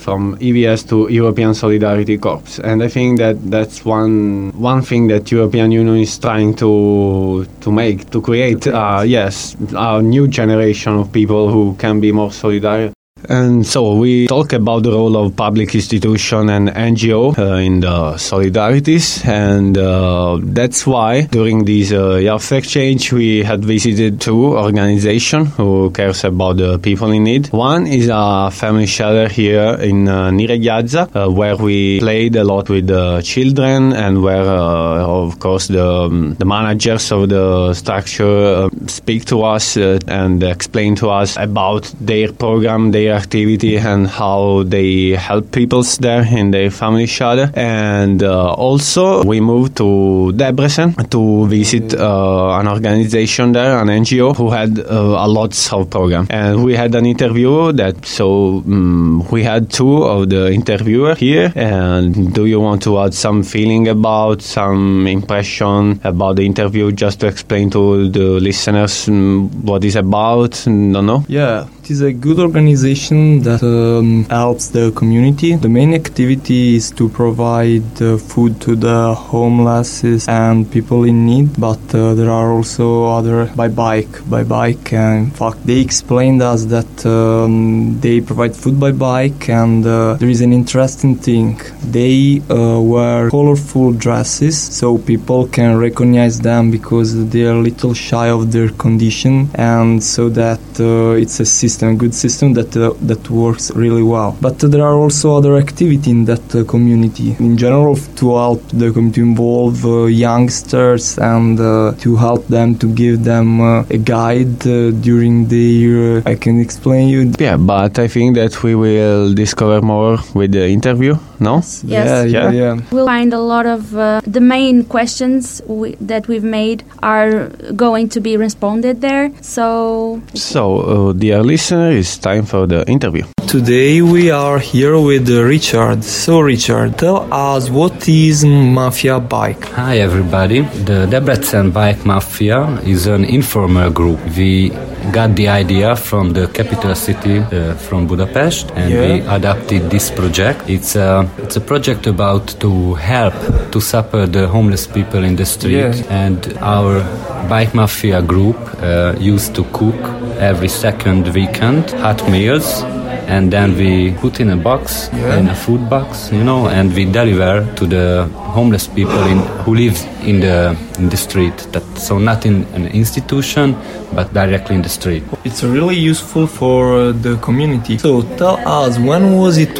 from 0.00 0.36
EVS 0.38 0.88
to 0.88 1.08
European 1.12 1.54
Solidarity 1.54 2.18
Corps. 2.18 2.58
And 2.64 2.82
I 2.82 2.88
think 2.88 3.18
that 3.18 3.36
that's 3.50 3.84
one 3.84 4.50
one 4.58 4.82
thing 4.82 5.08
that 5.08 5.30
European 5.30 5.70
Union 5.70 5.98
is 5.98 6.18
trying 6.18 6.54
to 6.56 7.46
to 7.60 7.70
make 7.70 8.10
to 8.10 8.20
create. 8.20 8.66
Uh, 8.66 9.02
yes, 9.06 9.56
a 9.76 10.02
new 10.02 10.26
generation 10.26 10.92
of 10.96 11.12
people 11.12 11.50
who 11.50 11.74
can 11.78 12.00
be 12.00 12.12
more 12.12 12.30
solidary. 12.30 12.92
And 13.28 13.66
so 13.66 13.94
we 13.94 14.26
talk 14.26 14.52
about 14.52 14.82
the 14.82 14.92
role 14.92 15.16
of 15.16 15.36
public 15.36 15.74
institution 15.74 16.48
and 16.48 16.68
NGO 16.68 17.38
uh, 17.38 17.56
in 17.56 17.80
the 17.80 18.14
solidarities, 18.14 19.24
and 19.26 19.76
uh, 19.76 20.38
that's 20.42 20.86
why 20.86 21.22
during 21.22 21.64
this 21.64 21.92
uh, 21.92 22.16
youth 22.16 22.52
exchange 22.52 23.12
we 23.12 23.42
had 23.42 23.64
visited 23.64 24.20
two 24.20 24.56
organizations 24.56 25.54
who 25.56 25.90
cares 25.90 26.24
about 26.24 26.56
the 26.56 26.78
people 26.78 27.10
in 27.10 27.24
need. 27.24 27.48
One 27.52 27.86
is 27.86 28.08
a 28.12 28.50
family 28.50 28.86
shelter 28.86 29.28
here 29.28 29.74
in 29.80 30.08
uh, 30.08 30.30
uh, 30.30 31.28
where 31.28 31.56
we 31.56 32.00
played 32.00 32.36
a 32.36 32.44
lot 32.44 32.68
with 32.68 32.86
the 32.86 33.20
children, 33.22 33.92
and 33.92 34.22
where 34.22 34.42
uh, 34.42 35.06
of 35.06 35.38
course 35.38 35.68
the 35.68 35.86
um, 35.86 36.34
the 36.34 36.44
managers 36.44 37.12
of 37.12 37.28
the 37.28 37.74
structure 37.74 38.66
uh, 38.66 38.70
speak 38.86 39.24
to 39.26 39.42
us 39.42 39.76
uh, 39.76 39.98
and 40.08 40.42
explain 40.42 40.94
to 40.96 41.10
us 41.10 41.36
about 41.36 41.92
their 42.00 42.32
program, 42.32 42.90
their 42.90 43.09
activity, 43.12 43.76
and 43.76 44.06
how 44.06 44.62
they 44.64 45.10
help 45.10 45.52
people 45.52 45.82
there 46.00 46.22
in 46.22 46.50
their 46.50 46.70
family 46.70 47.06
shelter. 47.06 47.50
And 47.54 48.22
uh, 48.22 48.52
also, 48.52 49.24
we 49.24 49.40
moved 49.40 49.76
to 49.78 50.32
Debrecen 50.34 51.08
to 51.10 51.46
visit 51.46 51.94
uh, 51.94 52.58
an 52.58 52.68
organization 52.68 53.52
there, 53.52 53.78
an 53.78 53.88
NGO, 53.88 54.36
who 54.36 54.50
had 54.50 54.78
uh, 54.78 55.24
a 55.24 55.28
lots 55.28 55.72
of 55.72 55.90
program. 55.90 56.26
And 56.30 56.64
we 56.64 56.74
had 56.74 56.94
an 56.94 57.06
interview 57.06 57.72
that, 57.72 58.04
so 58.06 58.58
um, 58.58 59.26
we 59.30 59.42
had 59.42 59.70
two 59.70 60.02
of 60.02 60.28
the 60.28 60.52
interviewer 60.52 61.14
here. 61.14 61.52
And 61.54 62.34
do 62.34 62.46
you 62.46 62.60
want 62.60 62.82
to 62.84 62.98
add 63.00 63.14
some 63.14 63.42
feeling 63.42 63.88
about, 63.88 64.42
some 64.42 65.06
impression 65.06 66.00
about 66.04 66.36
the 66.36 66.46
interview, 66.46 66.92
just 66.92 67.20
to 67.20 67.26
explain 67.26 67.70
to 67.70 68.08
the 68.08 68.40
listeners 68.40 69.08
um, 69.08 69.50
what 69.64 69.84
it's 69.84 69.96
about? 69.96 70.62
Don't 70.64 71.06
know. 71.06 71.24
Yeah, 71.28 71.68
it 71.90 71.94
is 71.94 72.02
a 72.02 72.12
good 72.12 72.38
organization 72.38 73.42
that 73.42 73.60
um, 73.64 74.24
helps 74.30 74.68
the 74.68 74.92
community. 74.92 75.56
The 75.56 75.68
main 75.68 75.92
activity 75.92 76.76
is 76.76 76.92
to 76.92 77.08
provide 77.08 78.00
uh, 78.00 78.16
food 78.16 78.60
to 78.60 78.76
the 78.76 79.12
homeless 79.12 80.28
and 80.28 80.70
people 80.70 81.02
in 81.02 81.26
need, 81.26 81.60
but 81.60 81.82
uh, 81.92 82.14
there 82.14 82.30
are 82.30 82.52
also 82.52 83.06
other 83.06 83.46
by 83.56 83.66
bike, 83.66 84.14
by 84.30 84.44
bike. 84.44 84.92
And 84.92 85.24
in 85.24 85.30
fact, 85.32 85.66
they 85.66 85.80
explained 85.80 86.42
us 86.42 86.66
that 86.66 86.92
um, 87.06 87.98
they 88.00 88.20
provide 88.20 88.54
food 88.54 88.78
by 88.78 88.92
bike, 88.92 89.48
and 89.48 89.84
uh, 89.84 90.14
there 90.14 90.28
is 90.28 90.42
an 90.42 90.52
interesting 90.52 91.16
thing. 91.16 91.60
They 91.82 92.40
uh, 92.48 92.80
wear 92.80 93.30
colorful 93.30 93.94
dresses, 93.94 94.56
so 94.56 94.98
people 94.98 95.48
can 95.48 95.76
recognize 95.76 96.38
them 96.40 96.70
because 96.70 97.30
they 97.30 97.42
are 97.46 97.56
a 97.56 97.62
little 97.68 97.94
shy 97.94 98.28
of 98.28 98.52
their 98.52 98.68
condition, 98.68 99.50
and 99.54 100.00
so 100.00 100.28
that 100.28 100.60
uh, 100.78 101.20
it's 101.22 101.40
a 101.40 101.46
system, 101.46 101.79
a 101.82 101.94
good 101.94 102.14
system 102.14 102.54
that 102.54 102.76
uh, 102.76 102.92
that 103.02 103.30
works 103.30 103.70
really 103.74 104.02
well. 104.02 104.36
But 104.40 104.58
there 104.58 104.82
are 104.82 104.94
also 104.94 105.36
other 105.36 105.56
activity 105.56 106.10
in 106.10 106.24
that 106.26 106.54
uh, 106.54 106.64
community. 106.64 107.36
In 107.38 107.56
general, 107.56 107.96
to 108.16 108.36
help 108.36 108.62
the 108.68 108.92
community 108.92 109.22
involve 109.22 109.84
uh, 109.84 110.04
youngsters 110.04 111.18
and 111.18 111.58
uh, 111.60 111.92
to 112.00 112.16
help 112.16 112.46
them 112.48 112.76
to 112.78 112.86
give 112.94 113.24
them 113.24 113.60
uh, 113.60 113.84
a 113.90 113.98
guide 113.98 114.66
uh, 114.66 114.90
during 114.90 115.46
their. 115.48 116.18
Uh, 116.18 116.30
I 116.32 116.34
can 116.34 116.60
explain 116.60 117.08
you. 117.08 117.32
Yeah, 117.38 117.56
but 117.56 117.98
I 117.98 118.08
think 118.08 118.36
that 118.36 118.62
we 118.62 118.74
will 118.74 119.34
discover 119.34 119.80
more 119.80 120.18
with 120.34 120.52
the 120.52 120.68
interview, 120.68 121.16
no? 121.40 121.56
Yes. 121.56 121.84
Yeah, 121.84 122.22
yeah, 122.24 122.50
yeah. 122.50 122.80
We'll 122.92 123.06
find 123.06 123.32
a 123.32 123.40
lot 123.40 123.66
of 123.66 123.96
uh, 123.96 124.20
the 124.26 124.40
main 124.40 124.84
questions 124.84 125.62
we, 125.66 125.96
that 126.00 126.28
we've 126.28 126.44
made 126.44 126.84
are 127.02 127.48
going 127.74 128.08
to 128.10 128.20
be 128.20 128.36
responded 128.36 129.00
there. 129.00 129.32
So 129.40 130.20
So, 130.34 130.62
uh, 130.80 131.12
dear 131.12 131.42
listener, 131.42 131.90
it's 131.90 132.18
time 132.18 132.44
for 132.44 132.66
the 132.66 132.84
interview. 132.88 133.24
Today 133.46 134.00
we 134.00 134.30
are 134.30 134.58
here 134.60 134.98
with 135.00 135.28
uh, 135.28 135.42
Richard. 135.42 136.04
So, 136.04 136.40
Richard, 136.40 136.98
tell 136.98 137.26
us 137.32 137.68
what 137.68 138.08
is 138.08 138.44
Mafia 138.44 139.18
Bike? 139.18 139.64
Hi 139.74 139.98
everybody. 139.98 140.60
The 140.84 141.06
Debrecen 141.10 141.72
Bike 141.72 142.04
Mafia 142.06 142.78
is 142.84 143.06
an 143.06 143.24
informal 143.24 143.90
group. 143.90 144.18
We 144.36 144.70
got 145.12 145.34
the 145.34 145.48
idea 145.48 145.96
from 145.96 146.32
the 146.32 146.46
capital 146.48 146.94
city, 146.94 147.38
uh, 147.38 147.74
from 147.74 148.06
Budapest, 148.06 148.70
and 148.76 148.92
we 148.92 149.20
adapted 149.26 149.90
this 149.90 150.10
project. 150.10 150.68
It's 150.68 150.94
a 150.94 151.28
it's 151.38 151.56
a 151.56 151.60
project 151.60 152.06
about 152.06 152.48
to 152.60 152.94
help 152.94 153.34
to 153.72 153.80
support 153.80 154.32
the 154.32 154.48
homeless 154.48 154.86
people 154.86 155.24
in 155.24 155.36
the 155.36 155.46
street. 155.46 155.72
Yeah. 155.72 156.24
And 156.26 156.56
our 156.58 157.00
bike 157.48 157.74
mafia 157.74 158.22
group 158.22 158.56
uh, 158.82 159.14
used 159.18 159.54
to 159.54 159.64
cook 159.72 159.94
every 160.38 160.68
second 160.68 161.28
weekend 161.34 161.90
hot 161.92 162.20
meals 162.30 162.82
and 163.26 163.52
then 163.52 163.76
we 163.76 164.10
put 164.20 164.40
in 164.40 164.50
a 164.50 164.56
box 164.56 165.08
Yeah. 165.12 165.38
in 165.38 165.48
a 165.48 165.54
food 165.54 165.88
box 165.88 166.30
you 166.32 166.42
know 166.42 166.66
and 166.68 166.92
we 166.94 167.04
deliver 167.04 167.64
to 167.76 167.86
the 167.86 168.28
homeless 168.56 168.88
people 168.88 169.22
in, 169.32 169.38
who 169.64 169.74
live 169.74 169.96
in 170.24 170.40
the 170.40 170.76
in 170.98 171.08
the 171.08 171.16
street 171.16 171.56
that 171.72 171.82
so 171.96 172.18
not 172.18 172.44
in 172.44 172.66
an 172.74 172.86
institution 172.88 173.76
but 174.12 174.32
directly 174.34 174.74
in 174.74 174.82
the 174.82 174.88
street 174.88 175.22
It's 175.44 175.62
really 175.62 175.96
useful 175.96 176.46
for 176.48 176.80
uh, 176.94 177.12
the 177.12 177.36
community. 177.36 177.96
So 177.98 178.22
tell 178.36 178.58
us 178.66 178.98
when 178.98 179.36
was 179.38 179.56
it 179.56 179.74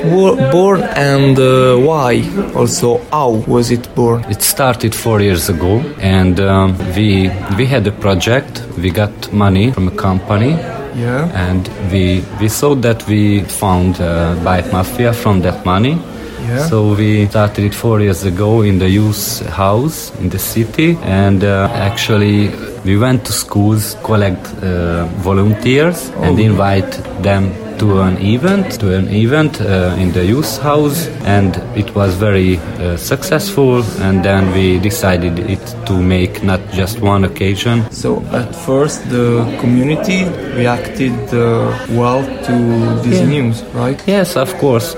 born 0.53 0.83
and 0.97 1.37
uh, 1.39 1.77
why? 1.89 2.23
Also, 2.55 2.99
how 3.11 3.31
was 3.47 3.71
it 3.71 3.93
born? 3.95 4.25
It 4.31 4.41
started 4.43 4.95
four 4.95 5.21
years 5.21 5.49
ago, 5.51 5.81
and 6.01 6.39
um, 6.41 6.77
we 6.97 7.29
we 7.57 7.67
had 7.67 7.87
a 7.87 7.93
project. 7.93 8.63
We 8.79 8.91
got 8.91 9.33
money 9.33 9.73
from 9.73 9.89
a 9.89 9.91
company, 10.09 10.51
Yeah. 10.95 11.31
and 11.51 11.69
we 11.93 12.23
we 12.41 12.49
saw 12.49 12.75
that 12.77 13.07
we 13.09 13.41
found 13.61 14.01
uh, 14.01 14.35
mafia 14.73 15.13
from 15.13 15.43
that 15.43 15.65
money. 15.65 15.97
Yeah. 16.49 16.67
So 16.69 16.95
we 16.95 17.27
started 17.27 17.65
it 17.65 17.75
four 17.75 18.01
years 18.01 18.25
ago 18.25 18.63
in 18.63 18.79
the 18.79 18.89
youth 18.89 19.47
house 19.51 20.11
in 20.21 20.31
the 20.31 20.39
city, 20.39 20.97
and 21.03 21.45
uh, 21.45 21.69
actually 21.75 22.51
we 22.85 22.97
went 22.97 23.25
to 23.27 23.33
schools, 23.33 23.97
collect 24.03 24.47
uh, 24.63 25.05
volunteers, 25.23 26.11
and 26.23 26.39
Oh. 26.39 26.43
invite 26.51 26.93
them 27.23 27.53
to 27.81 28.01
an 28.03 28.17
event, 28.19 28.79
to 28.81 28.95
an 28.95 29.09
event 29.09 29.61
uh, 29.61 29.97
in 29.99 30.13
the 30.13 30.25
youth 30.25 30.59
house, 30.63 31.09
and 31.25 31.57
it 31.75 31.95
was 31.95 32.15
very 32.15 32.59
uh, 32.59 32.97
successful. 32.97 33.83
And 34.07 34.23
then 34.25 34.53
we 34.53 34.79
decided 34.79 35.39
it 35.39 35.65
to 35.87 35.95
make 35.95 36.43
not 36.45 36.61
just 36.73 37.01
one 37.01 37.25
occasion, 37.25 37.77
So 37.91 38.23
at 38.33 38.55
first 38.55 38.99
the 39.11 39.27
community 39.61 40.25
reacted 40.57 41.17
uh, 41.33 41.73
well 42.01 42.23
to 42.49 42.55
this 43.03 43.21
Yeah. 43.21 43.27
news, 43.35 43.57
right? 43.75 43.99
Yes, 44.07 44.37
of 44.37 44.51
course. 44.59 44.95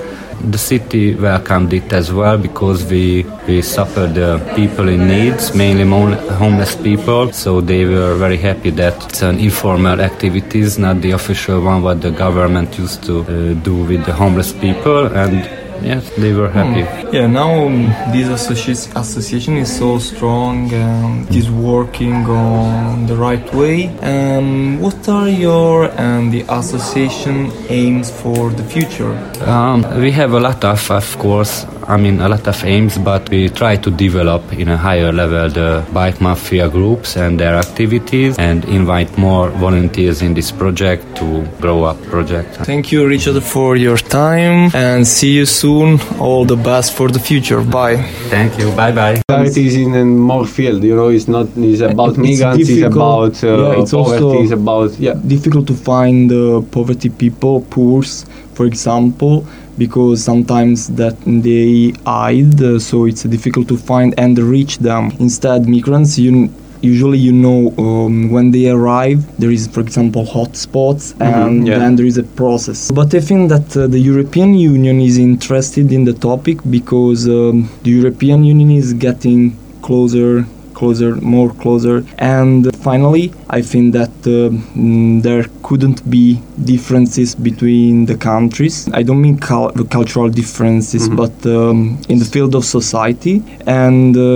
The 0.51 0.59
city 0.59 1.15
welcomed 1.15 1.73
it 1.73 1.93
as 1.93 2.13
well 2.13 2.37
because 2.37 2.85
we 2.85 3.25
we 3.47 3.63
the 4.09 4.43
people 4.57 4.89
in 4.89 5.07
needs, 5.07 5.55
mainly 5.55 5.85
homeless 6.31 6.75
people. 6.75 7.33
So 7.33 7.61
they 7.61 7.85
were 7.85 8.17
very 8.17 8.37
happy 8.37 8.71
that 8.71 8.95
it's 9.05 9.23
an 9.23 9.39
informal 9.39 10.01
activities, 10.01 10.79
not 10.79 11.01
the 11.01 11.13
official 11.13 11.61
one 11.61 11.83
what 11.83 12.01
the 12.01 12.11
government 12.11 12.77
used 12.77 13.05
to 13.05 13.21
uh, 13.21 13.55
do 13.63 13.85
with 13.85 14.05
the 14.05 14.13
homeless 14.13 14.53
people. 14.53 15.07
And 15.07 15.62
yes, 15.85 16.11
they 16.17 16.33
were 16.33 16.49
happy. 16.49 16.81
Yeah, 17.17 17.27
now 17.27 17.67
um, 17.67 17.87
this 18.13 18.29
associ- 18.29 18.95
association 18.97 19.57
is 19.57 19.77
so 19.77 19.99
strong 19.99 20.73
and 20.73 21.29
it 21.29 21.37
is 21.37 21.51
working 21.51 22.25
on 22.27 23.07
the 23.07 23.17
right 23.17 23.47
way. 23.55 23.89
Um, 24.01 24.81
what 24.81 25.09
are 25.09 25.29
your 25.29 25.91
and 25.99 26.33
the 26.33 26.43
association 26.49 27.53
aims 27.69 28.11
for 28.11 28.51
the 28.51 28.63
future? 28.65 29.13
Um, 29.47 29.83
we 30.01 30.11
have 30.13 30.33
a 30.33 30.41
lot 30.41 30.65
of, 30.65 30.91
of 30.91 31.19
course, 31.19 31.67
I 31.93 31.99
mean, 31.99 32.21
a 32.23 32.29
lot 32.29 32.47
of 32.49 32.65
aims, 32.65 32.97
but 32.97 33.29
we 33.29 33.51
try 33.51 33.77
to 33.77 33.91
develop 33.91 34.43
in 34.55 34.69
a 34.69 34.79
higher 34.79 35.13
level 35.13 35.51
the 35.51 35.85
bike 35.93 36.23
mafia 36.23 36.67
groups 36.71 37.17
and 37.19 37.39
their 37.39 37.55
activities 37.55 38.39
and 38.39 38.65
invite 38.65 39.19
more 39.19 39.51
volunteers 39.51 40.23
in 40.23 40.33
this 40.33 40.51
project 40.51 41.05
to 41.17 41.47
grow 41.61 41.85
up 41.85 42.01
project. 42.05 42.57
Thank 42.65 42.93
you, 42.93 43.07
Richard, 43.07 43.43
for 43.43 43.77
your 43.77 43.99
time 43.99 44.71
and 44.75 45.07
see 45.07 45.33
you 45.33 45.45
soon. 45.45 46.01
All 46.19 46.47
the 46.47 46.57
best 46.57 46.95
for 46.95 47.09
the 47.11 47.21
future. 47.21 47.61
Bye. 47.61 47.99
Thank 48.31 48.59
you. 48.59 48.71
Bye 48.73 48.93
bye. 48.93 49.21
It 49.29 49.57
is 49.59 49.77
in 49.77 49.95
a 49.95 50.05
more 50.07 50.47
field, 50.47 50.83
you 50.85 50.97
know. 50.97 51.09
It's 51.09 51.29
not. 51.29 51.49
It's 51.57 51.83
about 51.83 52.11
It's 52.11 52.19
migrants. 52.41 52.71
It's 52.71 52.83
about 52.95 53.35
uh, 53.45 53.49
Yeah, 53.49 53.83
it's 53.83 53.91
poverty. 53.93 54.25
also- 54.25 54.43
it's 54.43 54.53
about 54.53 54.91
yeah. 54.99 55.15
difficult 55.27 55.67
to 55.67 55.75
find 55.75 56.33
uh, 56.33 56.63
poverty 56.71 57.11
people, 57.11 57.61
poors, 57.69 58.25
for 58.55 58.65
example, 58.65 59.45
because 59.79 60.23
sometimes 60.23 60.89
that 60.89 61.17
they 61.25 61.93
hide, 62.05 62.61
uh, 62.63 62.79
so 62.79 63.07
it's 63.07 63.23
difficult 63.23 63.69
to 63.69 63.77
find 63.77 64.15
and 64.19 64.39
reach 64.39 64.79
them. 64.79 65.13
Instead, 65.19 65.69
migrants, 65.69 66.19
you 66.19 66.51
usually 66.83 67.19
you 67.19 67.33
know 67.33 67.73
um, 67.79 68.31
when 68.31 68.51
they 68.51 68.69
arrive 68.69 69.25
there 69.39 69.51
is 69.51 69.69
for 69.69 69.81
example 69.81 70.25
hotspots 70.25 71.15
and 71.21 71.67
yeah. 71.67 71.79
then 71.79 71.95
there 71.95 72.05
is 72.05 72.19
a 72.19 72.25
process 72.25 72.91
but 72.91 73.15
i 73.15 73.21
think 73.21 73.49
that 73.49 73.77
uh, 73.77 73.87
the 73.87 73.99
european 73.99 74.53
union 74.55 75.01
is 75.01 75.17
interested 75.17 75.93
in 75.93 76.05
the 76.05 76.13
topic 76.13 76.59
because 76.71 77.29
um, 77.29 77.71
the 77.85 77.91
european 77.91 78.43
union 78.43 78.71
is 78.73 78.93
getting 78.95 79.57
closer 79.81 80.45
closer 80.83 81.11
more 81.37 81.51
closer. 81.63 81.97
And 82.19 82.61
finally 82.89 83.27
i 83.59 83.61
think 83.71 83.87
that 83.99 84.15
uh, 84.27 84.35
mm, 84.77 85.23
there 85.27 85.45
couldn't 85.69 86.01
be 86.17 86.27
differences 86.73 87.29
between 87.49 88.07
the 88.11 88.17
countries. 88.31 88.77
I 89.01 89.03
don't 89.07 89.23
mean 89.27 89.37
the 89.81 89.87
cultural 89.99 90.29
differences 90.43 91.03
Mhm. 91.09 91.17
but 91.23 91.37
um, 91.57 91.77
in 92.13 92.17
the 92.23 92.29
field 92.35 92.53
of 92.61 92.65
society. 92.79 93.37
And 93.85 94.13
uh, 94.17 94.31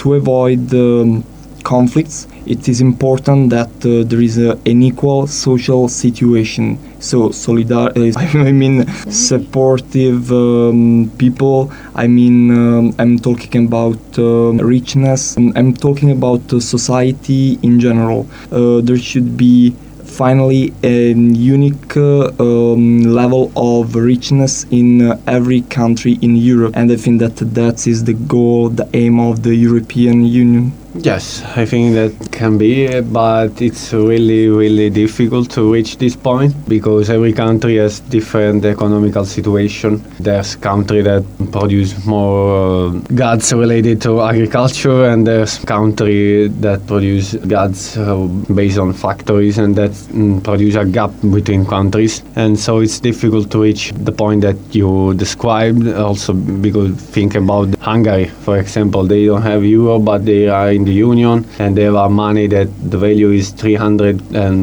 to 0.00 0.06
avoid 0.20 0.64
um, 0.86 1.08
conflicts 1.74 2.16
it 2.54 2.62
is 2.72 2.78
important 2.90 3.40
that 3.56 3.72
uh, 3.84 3.90
there 4.10 4.22
is 4.28 4.36
a, 4.48 4.50
an 4.72 4.78
equal 4.90 5.20
social 5.46 5.82
situation 6.04 6.66
so 7.00 7.30
solidar 7.30 7.90
i 8.50 8.52
mean 8.52 8.86
supportive 9.10 10.30
um, 10.32 11.10
people. 11.18 11.72
I 11.94 12.06
mean 12.06 12.50
um, 12.50 12.94
i'm 12.98 13.18
talking 13.18 13.66
about 13.66 14.00
um, 14.18 14.58
richness. 14.58 15.36
I'm 15.36 15.74
talking 15.74 16.10
about 16.10 16.42
society 16.60 17.58
in 17.62 17.80
general. 17.80 18.26
Uh, 18.52 18.80
there 18.80 18.98
should 18.98 19.36
be 19.36 19.74
finally 20.04 20.74
a 20.82 21.12
unique 21.12 21.96
uh, 21.96 22.30
um, 22.38 23.02
level 23.02 23.50
of 23.56 23.94
richness 23.94 24.64
in 24.70 25.02
uh, 25.02 25.20
every 25.26 25.62
country 25.62 26.18
in 26.20 26.36
Europe. 26.36 26.74
And 26.76 26.90
I 26.92 26.96
think 26.96 27.20
that 27.20 27.36
that 27.54 27.86
is 27.86 28.04
the 28.04 28.14
goal 28.14 28.68
the 28.68 28.88
aim 28.92 29.18
of 29.18 29.42
the 29.42 29.54
European 29.54 30.24
Union 30.24 30.72
Yes, 30.94 31.42
I 31.56 31.66
think 31.66 31.94
that 31.94 32.32
can 32.32 32.58
be, 32.58 32.88
uh, 32.88 33.02
but 33.02 33.62
it's 33.62 33.92
really, 33.92 34.48
really 34.48 34.90
difficult 34.90 35.48
to 35.50 35.72
reach 35.72 35.98
this 35.98 36.16
point 36.16 36.52
because 36.68 37.08
every 37.08 37.32
country 37.32 37.76
has 37.76 38.00
different 38.00 38.64
economical 38.64 39.24
situation. 39.24 40.02
There's 40.18 40.56
country 40.56 41.02
that 41.02 41.24
produce 41.52 42.04
more 42.06 42.88
uh, 42.88 42.90
goods 43.14 43.52
related 43.52 44.02
to 44.02 44.20
agriculture, 44.22 45.04
and 45.04 45.24
there's 45.24 45.58
country 45.58 46.48
that 46.48 46.84
produce 46.88 47.34
goods 47.34 47.96
uh, 47.96 48.26
based 48.52 48.78
on 48.78 48.92
factories, 48.92 49.58
and 49.58 49.76
that 49.76 49.92
mm, 49.92 50.42
produce 50.42 50.74
a 50.74 50.84
gap 50.84 51.12
between 51.30 51.66
countries. 51.66 52.24
And 52.34 52.58
so 52.58 52.80
it's 52.80 52.98
difficult 52.98 53.52
to 53.52 53.62
reach 53.62 53.92
the 53.92 54.12
point 54.12 54.40
that 54.40 54.56
you 54.72 55.14
described. 55.14 55.86
Also, 55.86 56.32
because 56.32 56.96
think 56.96 57.36
about 57.36 57.72
Hungary, 57.78 58.26
for 58.26 58.58
example, 58.58 59.04
they 59.04 59.26
don't 59.26 59.42
have 59.42 59.64
euro, 59.64 60.00
but 60.00 60.24
they 60.24 60.48
are 60.48 60.79
in 60.80 60.86
the 60.90 60.96
union 61.08 61.44
and 61.58 61.76
they 61.76 61.84
have 61.84 62.10
money 62.10 62.46
that 62.56 62.68
the 62.92 62.98
value 63.06 63.30
is 63.40 63.50
300 63.50 64.34
and 64.34 64.56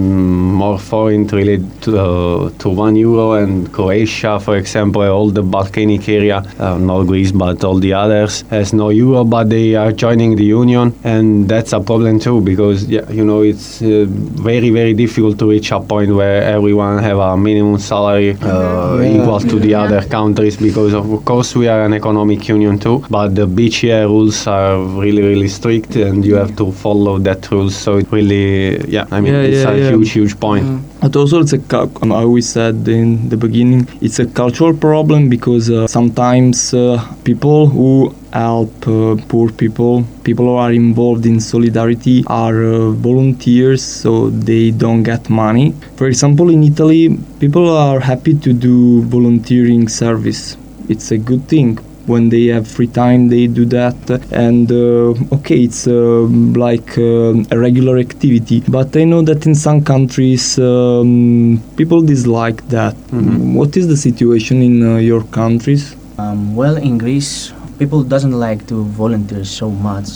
more 0.62 0.78
foreign 0.80 1.26
related 1.28 1.66
to, 1.84 1.98
uh, 2.00 2.50
to 2.60 2.70
one 2.70 2.96
euro 2.96 3.34
and 3.34 3.72
Croatia 3.72 4.40
for 4.40 4.56
example 4.58 5.02
all 5.18 5.30
the 5.30 5.44
Balkanic 5.44 6.08
area 6.10 6.38
uh, 6.60 6.78
not 6.78 7.04
Greece 7.12 7.32
but 7.32 7.64
all 7.64 7.80
the 7.80 7.94
others 7.94 8.44
has 8.50 8.74
no 8.74 8.90
euro 8.90 9.24
but 9.24 9.50
they 9.50 9.76
are 9.76 9.92
joining 9.92 10.36
the 10.36 10.44
union 10.62 10.88
and 11.04 11.48
that's 11.52 11.74
a 11.74 11.80
problem 11.80 12.20
too 12.20 12.42
because 12.42 12.86
yeah 12.96 13.08
you 13.18 13.24
know 13.30 13.42
it's 13.52 13.82
uh, 13.82 14.06
very 14.50 14.70
very 14.80 14.94
difficult 14.94 15.38
to 15.40 15.46
reach 15.50 15.72
a 15.72 15.80
point 15.80 16.10
where 16.20 16.42
everyone 16.56 16.98
have 17.10 17.20
a 17.20 17.38
minimum 17.38 17.78
salary 17.78 18.32
uh, 18.42 18.76
Yeah. 18.98 19.16
equal 19.16 19.40
to 19.52 19.58
the 19.66 19.74
other 19.84 20.02
countries 20.18 20.56
because 20.68 20.94
of 20.94 21.06
course 21.30 21.50
we 21.60 21.66
are 21.74 21.82
an 21.88 21.94
economic 21.94 22.42
union 22.56 22.76
too 22.86 22.98
but 23.10 23.36
the 23.40 23.46
BCA 23.58 24.00
rules 24.14 24.38
are 24.48 24.74
really 25.04 25.22
really 25.32 25.50
strict 25.58 25.92
and 26.08 26.26
you 26.26 26.36
have 26.36 26.54
to 26.62 26.72
follow 26.72 27.16
that 27.28 27.42
rules 27.52 27.76
so 27.76 27.98
it 28.02 28.08
really 28.12 28.78
yeah 28.96 29.06
I 29.12 29.22
mean 29.22 29.34
Yeah, 29.34 29.50
it's 29.50 29.64
yeah, 29.64 29.72
a 29.72 29.78
yeah. 29.78 29.90
huge 29.92 30.12
huge 30.18 30.36
point 30.46 30.66
But 31.02 31.16
also, 31.16 31.42
it's 31.42 31.54
a 31.54 31.62
I 32.02 32.24
always 32.24 32.50
said 32.50 32.88
in 32.88 33.30
the 33.30 33.38
beginning, 33.38 33.88
it's 34.02 34.20
a 34.20 34.26
cultural 34.26 34.74
problem 34.74 35.30
because 35.30 35.70
uh, 35.70 35.86
sometimes 35.88 36.74
uh, 36.74 36.98
people 37.24 37.68
who 37.68 38.14
help 38.34 38.74
uh, 38.88 39.16
poor 39.28 39.52
people, 39.52 40.04
people 40.24 40.46
who 40.46 40.56
are 40.56 40.74
involved 40.74 41.26
in 41.26 41.40
solidarity, 41.40 42.24
are 42.28 42.64
uh, 42.64 42.92
volunteers, 42.92 43.84
so 43.84 44.30
they 44.32 44.72
don't 44.72 45.04
get 45.04 45.30
money. 45.30 45.68
For 45.98 46.08
example, 46.08 46.50
in 46.50 46.64
Italy, 46.64 47.16
people 47.40 47.70
are 47.70 48.00
happy 48.00 48.34
to 48.46 48.52
do 48.52 49.02
volunteering 49.04 49.88
service. 49.88 50.58
It's 50.90 51.12
a 51.12 51.18
good 51.18 51.44
thing 51.48 51.78
when 52.12 52.30
they 52.34 52.46
have 52.56 52.66
free 52.76 52.88
time 52.88 53.22
they 53.34 53.44
do 53.60 53.64
that 53.78 53.96
and 54.32 54.72
uh, 54.72 55.36
okay 55.38 55.60
it's 55.68 55.84
uh, 55.88 56.22
like 56.66 56.90
uh, 56.98 57.54
a 57.56 57.58
regular 57.68 57.96
activity 58.08 58.58
but 58.78 58.96
i 58.96 59.04
know 59.12 59.22
that 59.30 59.46
in 59.46 59.54
some 59.68 59.80
countries 59.94 60.46
um, 60.60 61.62
people 61.80 62.02
dislike 62.14 62.60
that 62.78 62.96
Mhm. 63.12 63.54
what 63.60 63.72
is 63.80 63.86
the 63.94 63.98
situation 64.08 64.62
in 64.70 64.76
uh, 64.84 64.98
your 65.12 65.24
countries 65.42 65.86
Um, 66.26 66.40
well, 66.60 66.78
in 66.88 66.94
Greece, 66.98 67.54
people 67.82 68.02
doesn't 68.14 68.34
like 68.48 68.62
to 68.72 68.78
volunteer 69.02 69.44
so 69.46 69.68
much, 69.70 70.10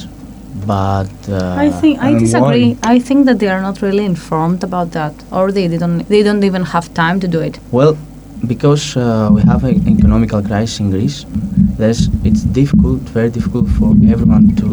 but 0.66 1.12
uh, 1.30 1.56
I 1.66 1.70
think 1.82 2.00
I 2.02 2.18
disagree. 2.18 2.74
why? 2.82 2.94
I 2.94 3.00
think 3.00 3.26
that 3.28 3.38
they 3.40 3.50
are 3.56 3.62
not 3.62 3.82
really 3.82 4.06
informed 4.06 4.64
about 4.64 4.88
that, 4.98 5.14
or 5.32 5.52
they, 5.52 5.68
they 5.68 5.78
don't 5.78 6.00
they 6.10 6.24
don't 6.24 6.44
even 6.44 6.64
have 6.74 6.86
time 6.94 7.20
to 7.20 7.28
do 7.28 7.40
it. 7.40 7.60
Well, 7.72 7.94
because 8.48 8.98
uh, 8.98 9.30
we 9.32 9.42
have 9.42 9.64
an 9.64 9.88
economical 9.88 10.42
crisis 10.42 10.80
in 10.80 10.92
Greece, 10.92 11.26
there's, 11.78 12.08
it's 12.24 12.44
difficult, 12.44 13.00
very 13.02 13.30
difficult 13.30 13.68
for 13.70 13.92
everyone 14.08 14.56
to 14.58 14.68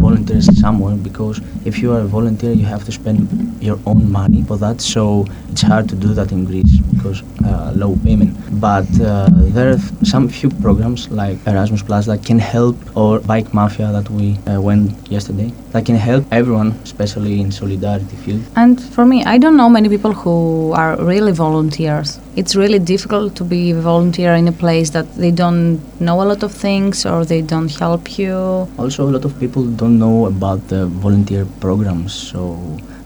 volunteer 0.00 0.40
somewhere 0.40 0.96
because 0.96 1.40
if 1.64 1.78
you 1.78 1.92
are 1.92 2.00
a 2.00 2.04
volunteer, 2.04 2.52
you 2.52 2.66
have 2.66 2.84
to 2.84 2.92
spend 2.92 3.18
your 3.62 3.78
own 3.86 4.10
money 4.10 4.42
for 4.42 4.56
that. 4.58 4.80
So 4.80 5.26
it's 5.50 5.62
hard 5.62 5.88
to 5.88 5.96
do 5.96 6.14
that 6.14 6.32
in 6.32 6.44
Greece 6.44 6.78
because 6.94 7.22
uh, 7.44 7.72
low 7.74 7.96
payment. 8.04 8.36
But 8.60 8.88
uh, 9.00 9.28
there 9.56 9.70
are 9.70 9.78
some 10.04 10.28
few 10.28 10.50
programs 10.50 11.10
like 11.10 11.38
Erasmus 11.46 11.82
Plus 11.82 12.06
that 12.06 12.24
can 12.24 12.38
help, 12.38 12.76
or 12.96 13.20
Bike 13.20 13.52
Mafia 13.54 13.92
that 13.92 14.08
we 14.10 14.36
uh, 14.46 14.60
went 14.60 14.90
yesterday, 15.10 15.52
that 15.72 15.86
can 15.86 15.96
help 15.96 16.24
everyone, 16.32 16.72
especially 16.82 17.40
in 17.40 17.50
solidarity 17.50 18.16
field. 18.16 18.42
And 18.56 18.80
for 18.94 19.04
me, 19.04 19.24
I 19.24 19.38
don't 19.38 19.56
know 19.56 19.68
many 19.68 19.88
people 19.88 20.12
who 20.12 20.72
are 20.72 20.96
really 21.02 21.32
volunteers. 21.32 22.20
It's 22.36 22.54
really 22.54 22.78
difficult 22.78 23.07
to 23.08 23.44
be 23.44 23.70
a 23.70 23.80
volunteer 23.80 24.34
in 24.34 24.46
a 24.48 24.52
place 24.52 24.90
that 24.90 25.06
they 25.16 25.30
don't 25.30 25.80
know 25.98 26.20
a 26.20 26.26
lot 26.32 26.42
of 26.42 26.52
things 26.52 27.06
or 27.06 27.24
they 27.24 27.40
don't 27.40 27.74
help 27.74 28.18
you. 28.18 28.68
Also, 28.78 29.08
a 29.08 29.10
lot 29.10 29.24
of 29.24 29.38
people 29.40 29.64
don't 29.64 29.98
know 29.98 30.26
about 30.26 30.68
the 30.68 30.86
volunteer 30.86 31.46
programs, 31.60 32.12
so 32.12 32.58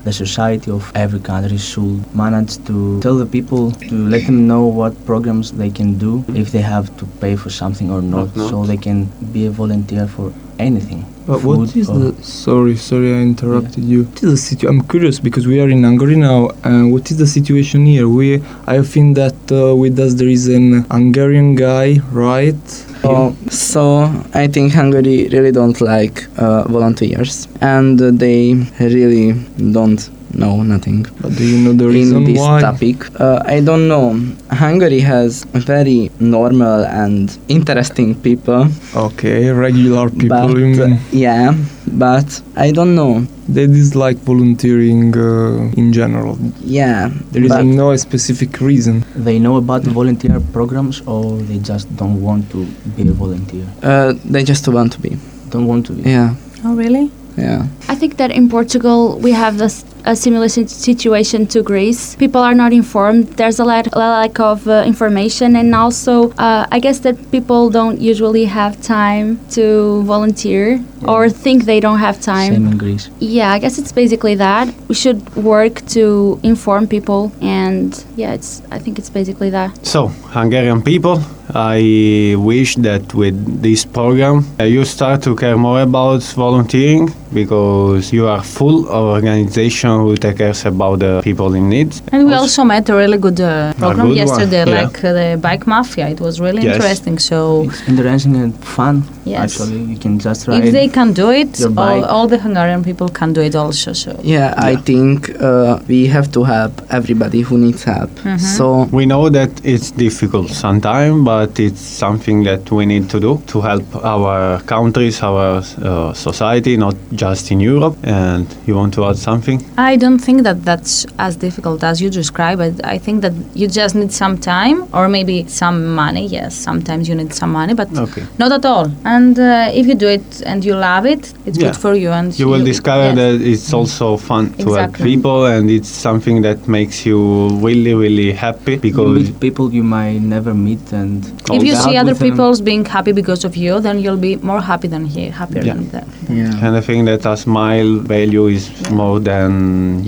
the 0.05 0.13
society 0.13 0.71
of 0.71 0.91
every 0.97 1.21
country 1.21 1.57
should 1.57 2.03
manage 2.15 2.59
to 2.65 3.01
tell 3.01 3.17
the 3.17 3.27
people 3.27 3.71
to 3.71 3.95
let 4.09 4.27
them 4.27 4.49
know 4.49 4.67
what 4.67 4.93
programs 5.07 5.53
they 5.53 5.71
can 5.71 5.97
do 5.99 6.25
if 6.35 6.51
they 6.51 6.61
have 6.61 6.95
to 6.97 7.07
pay 7.21 7.37
for 7.37 7.51
something 7.51 7.89
or 7.91 8.03
not, 8.03 8.35
not. 8.37 8.51
so 8.51 8.65
they 8.65 8.77
can 8.77 9.05
be 9.33 9.47
a 9.47 9.51
volunteer 9.51 10.09
for 10.09 10.33
anything. 10.63 11.05
But 11.27 11.45
what 11.45 11.59
Food 11.71 11.77
is 11.77 11.87
the 11.87 12.13
sorry, 12.23 12.75
sorry, 12.77 13.15
I 13.15 13.21
interrupted 13.23 13.85
you. 13.85 14.03
What 14.05 14.23
is 14.25 14.31
the 14.31 14.37
situ- 14.37 14.69
I'm 14.69 14.83
curious 14.83 15.21
because 15.21 15.47
we 15.47 15.61
are 15.61 15.69
in 15.69 15.85
Hungary 15.85 16.17
now, 16.17 16.51
and 16.65 16.93
what 16.93 17.11
is 17.13 17.17
the 17.19 17.27
situation 17.29 17.87
here? 17.87 18.09
We, 18.09 18.43
I 18.67 18.83
think 18.83 19.15
that 19.17 19.39
uh, 19.53 19.77
with 19.77 19.99
us 20.01 20.15
there 20.15 20.27
is 20.29 20.49
an 20.49 20.83
Hungarian 20.91 21.55
guy, 21.55 21.99
right? 22.11 22.65
Oh, 23.05 23.37
so 23.51 24.11
I 24.35 24.49
think 24.49 24.73
Hungary 24.73 25.29
really 25.29 25.53
don't 25.53 25.81
like 25.81 26.27
uh, 26.39 26.65
volunteers, 26.69 27.47
and 27.61 28.01
uh, 28.03 28.11
they 28.13 28.55
really 28.81 29.35
don't 29.79 30.01
know 30.35 30.63
nothing 30.63 31.07
But 31.21 31.37
do 31.37 31.45
you 31.45 31.59
know 31.65 31.73
the 31.73 31.89
in 31.89 31.95
reason 31.95 32.25
this 32.25 32.39
why? 32.39 32.61
topic. 32.61 32.99
Uh, 33.21 33.43
I 33.45 33.61
don't 33.61 33.87
know. 33.89 34.07
Hungary 34.51 35.01
has 35.01 35.45
very 35.53 36.11
normal 36.21 36.85
and 36.87 37.37
interesting 37.49 38.15
people, 38.15 38.67
Okay, 38.95 39.51
regular 39.51 40.11
people. 40.11 40.29
but 40.29 40.49
you 40.59 40.67
mean 40.77 40.99
yeah, 41.13 41.55
but 41.87 42.29
I 42.57 42.71
don't 42.73 42.95
know. 42.95 43.27
they 43.49 43.67
dislike 43.67 44.19
volunteering 44.19 45.15
uh, 45.17 45.71
in 45.81 45.93
general. 45.93 46.39
Yeah, 46.65 47.11
There 47.33 47.45
is 47.45 47.53
no 47.65 47.95
specific 47.97 48.61
reason. 48.61 49.05
They 49.17 49.39
know 49.39 49.57
about 49.57 49.83
volunteer 49.85 50.41
programs, 50.53 51.01
or 51.07 51.37
they 51.49 51.59
just 51.59 51.87
don't 51.97 52.21
want 52.23 52.51
to 52.53 52.65
be 52.97 53.03
a 53.09 53.13
volunteer. 53.13 53.65
uh, 53.83 54.15
they 54.25 54.43
just 54.45 54.67
want 54.69 54.93
to 54.93 55.01
be. 55.01 55.17
Don't 55.51 55.67
want 55.67 55.87
to 55.87 55.93
be. 55.93 56.03
Yeah, 56.11 56.35
Oh, 56.65 56.75
really? 56.75 57.11
yeah. 57.37 57.67
I 57.89 57.95
think 57.97 58.17
that 58.19 58.31
in 58.31 58.49
Portugal 58.49 59.19
we 59.19 59.33
have 59.33 59.59
this, 59.59 59.85
a 60.05 60.17
similar 60.17 60.49
situation 60.49 61.47
to 61.47 61.63
Greece. 61.63 62.17
People 62.17 62.41
are 62.41 62.55
not 62.55 62.73
informed. 62.73 63.29
There's 63.37 63.59
a 63.59 63.65
lack, 63.65 63.87
a 63.93 63.99
lack 63.99 64.41
of 64.41 64.67
uh, 64.67 64.85
information, 64.87 65.57
and 65.57 65.75
also 65.75 66.31
uh, 66.33 66.67
I 66.71 66.79
guess 66.79 67.01
that 67.01 67.31
people 67.31 67.71
don't 67.71 68.01
usually 68.01 68.45
have 68.47 68.81
time 68.83 69.39
to 69.51 70.03
volunteer 70.03 70.83
or 71.07 71.29
think 71.29 71.65
they 71.65 71.81
don't 71.81 71.99
have 71.99 72.21
time. 72.21 72.53
Same 72.53 72.67
in 72.67 72.79
Greece. 72.79 73.11
Yeah, 73.19 73.53
I 73.53 73.59
guess 73.59 73.79
it's 73.79 73.93
basically 73.93 74.35
that. 74.37 74.73
We 74.89 74.95
should 74.95 75.21
work 75.37 75.85
to 75.89 76.41
inform 76.43 76.87
people, 76.87 77.33
and 77.41 78.05
yeah, 78.17 78.33
it's. 78.33 78.63
I 78.71 78.79
think 78.79 78.99
it's 78.99 79.11
basically 79.11 79.51
that. 79.51 79.87
So, 79.87 80.09
Hungarian 80.09 80.83
people, 80.83 81.21
I 81.55 82.35
wish 82.39 82.77
that 82.77 83.15
with 83.15 83.63
this 83.63 83.85
program 83.85 84.45
uh, 84.61 84.65
you 84.65 84.85
start 84.85 85.23
to 85.25 85.35
care 85.37 85.57
more 85.57 85.81
about 85.83 86.23
volunteering 86.35 87.13
because 87.33 88.13
you 88.13 88.27
are 88.29 88.43
full 88.43 88.89
of 88.89 89.05
organization 89.17 89.91
who 90.01 90.17
take 90.17 90.39
cares 90.39 90.65
about 90.67 90.99
the 90.99 91.21
people 91.23 91.55
in 91.55 91.69
need. 91.69 91.95
And 92.13 92.27
we 92.27 92.35
also 92.35 92.65
met 92.65 92.89
a 92.89 92.95
really 92.95 93.19
good 93.19 93.41
uh, 93.41 93.73
program 93.75 94.09
good 94.09 94.17
yesterday, 94.17 94.65
yeah. 94.67 94.83
like 94.83 95.05
uh, 95.05 95.13
the 95.13 95.39
bike 95.41 95.67
mafia. 95.67 96.09
It 96.09 96.21
was 96.21 96.41
really 96.41 96.63
Yes. 96.63 96.77
interesting. 96.77 97.19
So 97.19 97.63
It's 97.65 97.89
interesting 97.89 98.37
and 98.37 98.55
fun. 98.77 99.03
Yes. 99.25 99.61
Actually, 99.61 99.83
you 99.93 99.97
can 99.99 100.19
just 100.19 100.49
ride. 100.49 100.65
if 100.65 100.73
they 100.73 100.89
can 100.89 101.13
do 101.13 101.31
it, 101.31 101.61
all, 101.77 102.05
all 102.05 102.27
the 102.29 102.39
Hungarian 102.39 102.83
people 102.83 103.09
can 103.09 103.33
do 103.33 103.41
it 103.41 103.55
also. 103.55 103.93
So 103.93 104.19
Yeah, 104.23 104.55
I 104.57 104.77
think 104.77 105.31
uh, 105.41 105.79
we 105.89 106.07
have 106.07 106.31
to 106.33 106.43
help 106.45 106.73
everybody 106.91 107.41
who 107.43 107.57
needs 107.59 107.85
help. 107.85 108.11
Mhm. 108.25 108.39
So 108.41 108.89
We 108.93 109.07
know 109.07 109.29
that 109.31 109.51
it's 109.65 109.91
difficult 109.93 110.51
sometimes, 110.51 111.25
but 111.25 111.59
it's 111.61 111.81
something 111.81 112.45
that 112.45 112.71
we 112.71 112.85
need 112.87 113.09
to 113.11 113.21
do 113.21 113.41
to 113.47 113.61
help 113.61 113.85
our 114.05 114.61
countries, 114.67 115.23
our 115.23 115.63
uh, 115.83 116.13
society, 116.13 116.77
not 116.77 116.95
just 117.15 117.51
in 117.53 117.61
Europe. 117.61 117.97
And 118.03 118.47
you 118.67 118.75
want 118.77 118.93
to 118.95 119.05
add 119.09 119.17
something? 119.19 119.59
I 119.79 119.97
don't 119.97 120.19
think 120.19 120.43
that 120.43 120.65
that's 120.65 121.07
as 121.19 121.37
difficult 121.37 121.83
as 121.85 122.01
you 122.03 122.11
describe 122.11 122.61
it. 122.61 122.75
I 122.85 122.99
think 122.99 123.23
that 123.23 123.33
you 123.55 123.69
just 123.69 123.95
need 123.95 124.13
some 124.13 124.37
time 124.39 124.85
or 124.93 125.09
maybe 125.09 125.47
some 125.49 125.95
money. 125.95 126.27
Yes, 126.27 126.55
sometimes 126.55 127.09
you 127.09 127.15
need 127.15 127.33
some 127.35 127.53
money, 127.53 127.75
but 127.75 127.89
Okay. 127.97 128.25
not 128.39 128.51
at 128.53 128.65
all. 128.65 128.91
And 129.15 129.39
uh, 129.39 129.79
if 129.81 129.85
you 129.91 129.95
do 130.05 130.09
it 130.19 130.29
and 130.51 130.65
you 130.69 130.75
love 130.91 131.05
it, 131.15 131.23
it's 131.47 131.59
Yeah. 131.59 131.65
good 131.67 131.77
for 131.85 131.95
you. 132.03 132.11
And 132.19 132.29
You 132.43 132.49
will 132.53 132.65
discover 132.73 133.07
yes. 133.09 133.17
that 133.21 133.35
it's 133.53 133.69
also 133.79 134.07
fun 134.31 134.45
to 134.63 134.69
help 134.79 134.95
people, 135.11 135.41
and 135.55 135.65
it's 135.77 135.93
something 136.09 136.37
that 136.47 136.59
makes 136.77 136.97
you 137.09 137.19
really, 137.67 137.95
really 138.05 138.31
happy 138.47 138.75
You 138.77 138.81
because 138.89 139.15
meet 139.29 139.41
people 139.47 139.67
you 139.79 139.85
might 139.97 140.21
never 140.37 140.53
meet, 140.69 140.85
and 141.01 141.19
If 141.59 141.63
you 141.69 141.75
see 141.85 141.95
other 142.01 142.13
with 142.13 142.21
them. 142.21 142.31
people's 142.31 142.61
being 142.71 142.85
happy 142.97 143.13
because 143.21 143.43
of 143.49 143.55
you, 143.65 143.73
then 143.87 143.97
you'll 144.03 144.23
be 144.31 144.35
more 144.51 144.63
happy 144.73 144.89
than 144.95 145.05
he, 145.15 145.23
happier 145.41 145.63
Yeah. 145.69 145.75
than 145.75 145.89
them. 145.97 146.07
yeah. 146.41 146.65
And 146.65 146.73
I 146.81 146.81
think 146.89 147.01
that 147.11 147.23
a 147.27 147.37
smile 147.47 147.93
value 148.15 148.47
is 148.57 148.65
more 149.03 149.19
than 149.31 149.51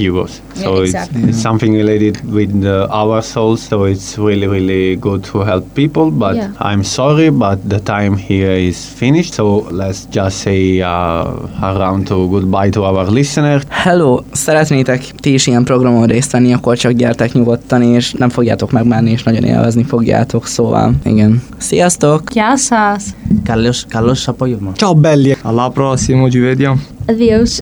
euros. 0.07 0.33
So 0.55 0.69
Yeah, 0.77 0.83
it's, 0.83 0.95
exactly. 0.95 1.23
it's 1.29 1.43
something 1.49 1.73
related 1.83 2.15
with 2.39 2.51
the, 2.67 2.77
our 3.03 3.21
souls. 3.33 3.61
So 3.71 3.77
it's 3.93 4.09
really, 4.29 4.47
really 4.57 4.97
good 4.97 5.21
to 5.31 5.37
help 5.51 5.65
people. 5.75 6.07
But 6.25 6.35
Yeah. 6.37 6.69
I'm 6.71 6.83
sorry, 6.99 7.29
but 7.45 7.59
the 7.75 7.81
time 7.95 8.15
here 8.17 8.57
is 8.71 8.79
finished. 8.94 9.34
So 9.34 9.68
let's 9.72 10.00
just 10.12 10.38
say 10.38 10.80
uh, 10.80 10.86
a 11.62 11.74
round 11.78 12.08
to 12.08 12.28
goodbye 12.28 12.70
to 12.70 12.82
our 12.82 13.10
listeners. 13.10 13.64
Hello, 13.70 14.20
szeretnétek 14.32 15.02
ti 15.02 15.34
is 15.34 15.48
ilyen 15.48 15.64
programon 15.64 16.06
részt 16.06 16.32
venni, 16.32 16.54
akkor 16.54 16.78
csak 16.78 16.92
gyertek 16.92 17.34
nyugodtan, 17.34 17.82
és 17.82 18.12
nem 18.12 18.30
fogjátok 18.30 18.72
megmenni, 18.72 19.12
és 19.12 19.24
nagyon 19.24 19.44
élvezni 19.44 19.84
fogjátok, 19.84 20.46
szóval 20.46 20.94
igen. 21.04 21.42
Sziasztok! 21.58 22.32
Γεια 22.32 22.58
σας. 22.58 23.04
Καλώς, 23.44 23.86
καλώς 23.88 24.28
απόγευμα. 24.28 24.72
Ciao 24.76 24.94
belli! 24.94 25.36
Alla 25.42 25.70
prossima, 25.70 26.30
ci 26.30 26.40
vediamo. 26.40 26.80
Adeus. 27.08 27.54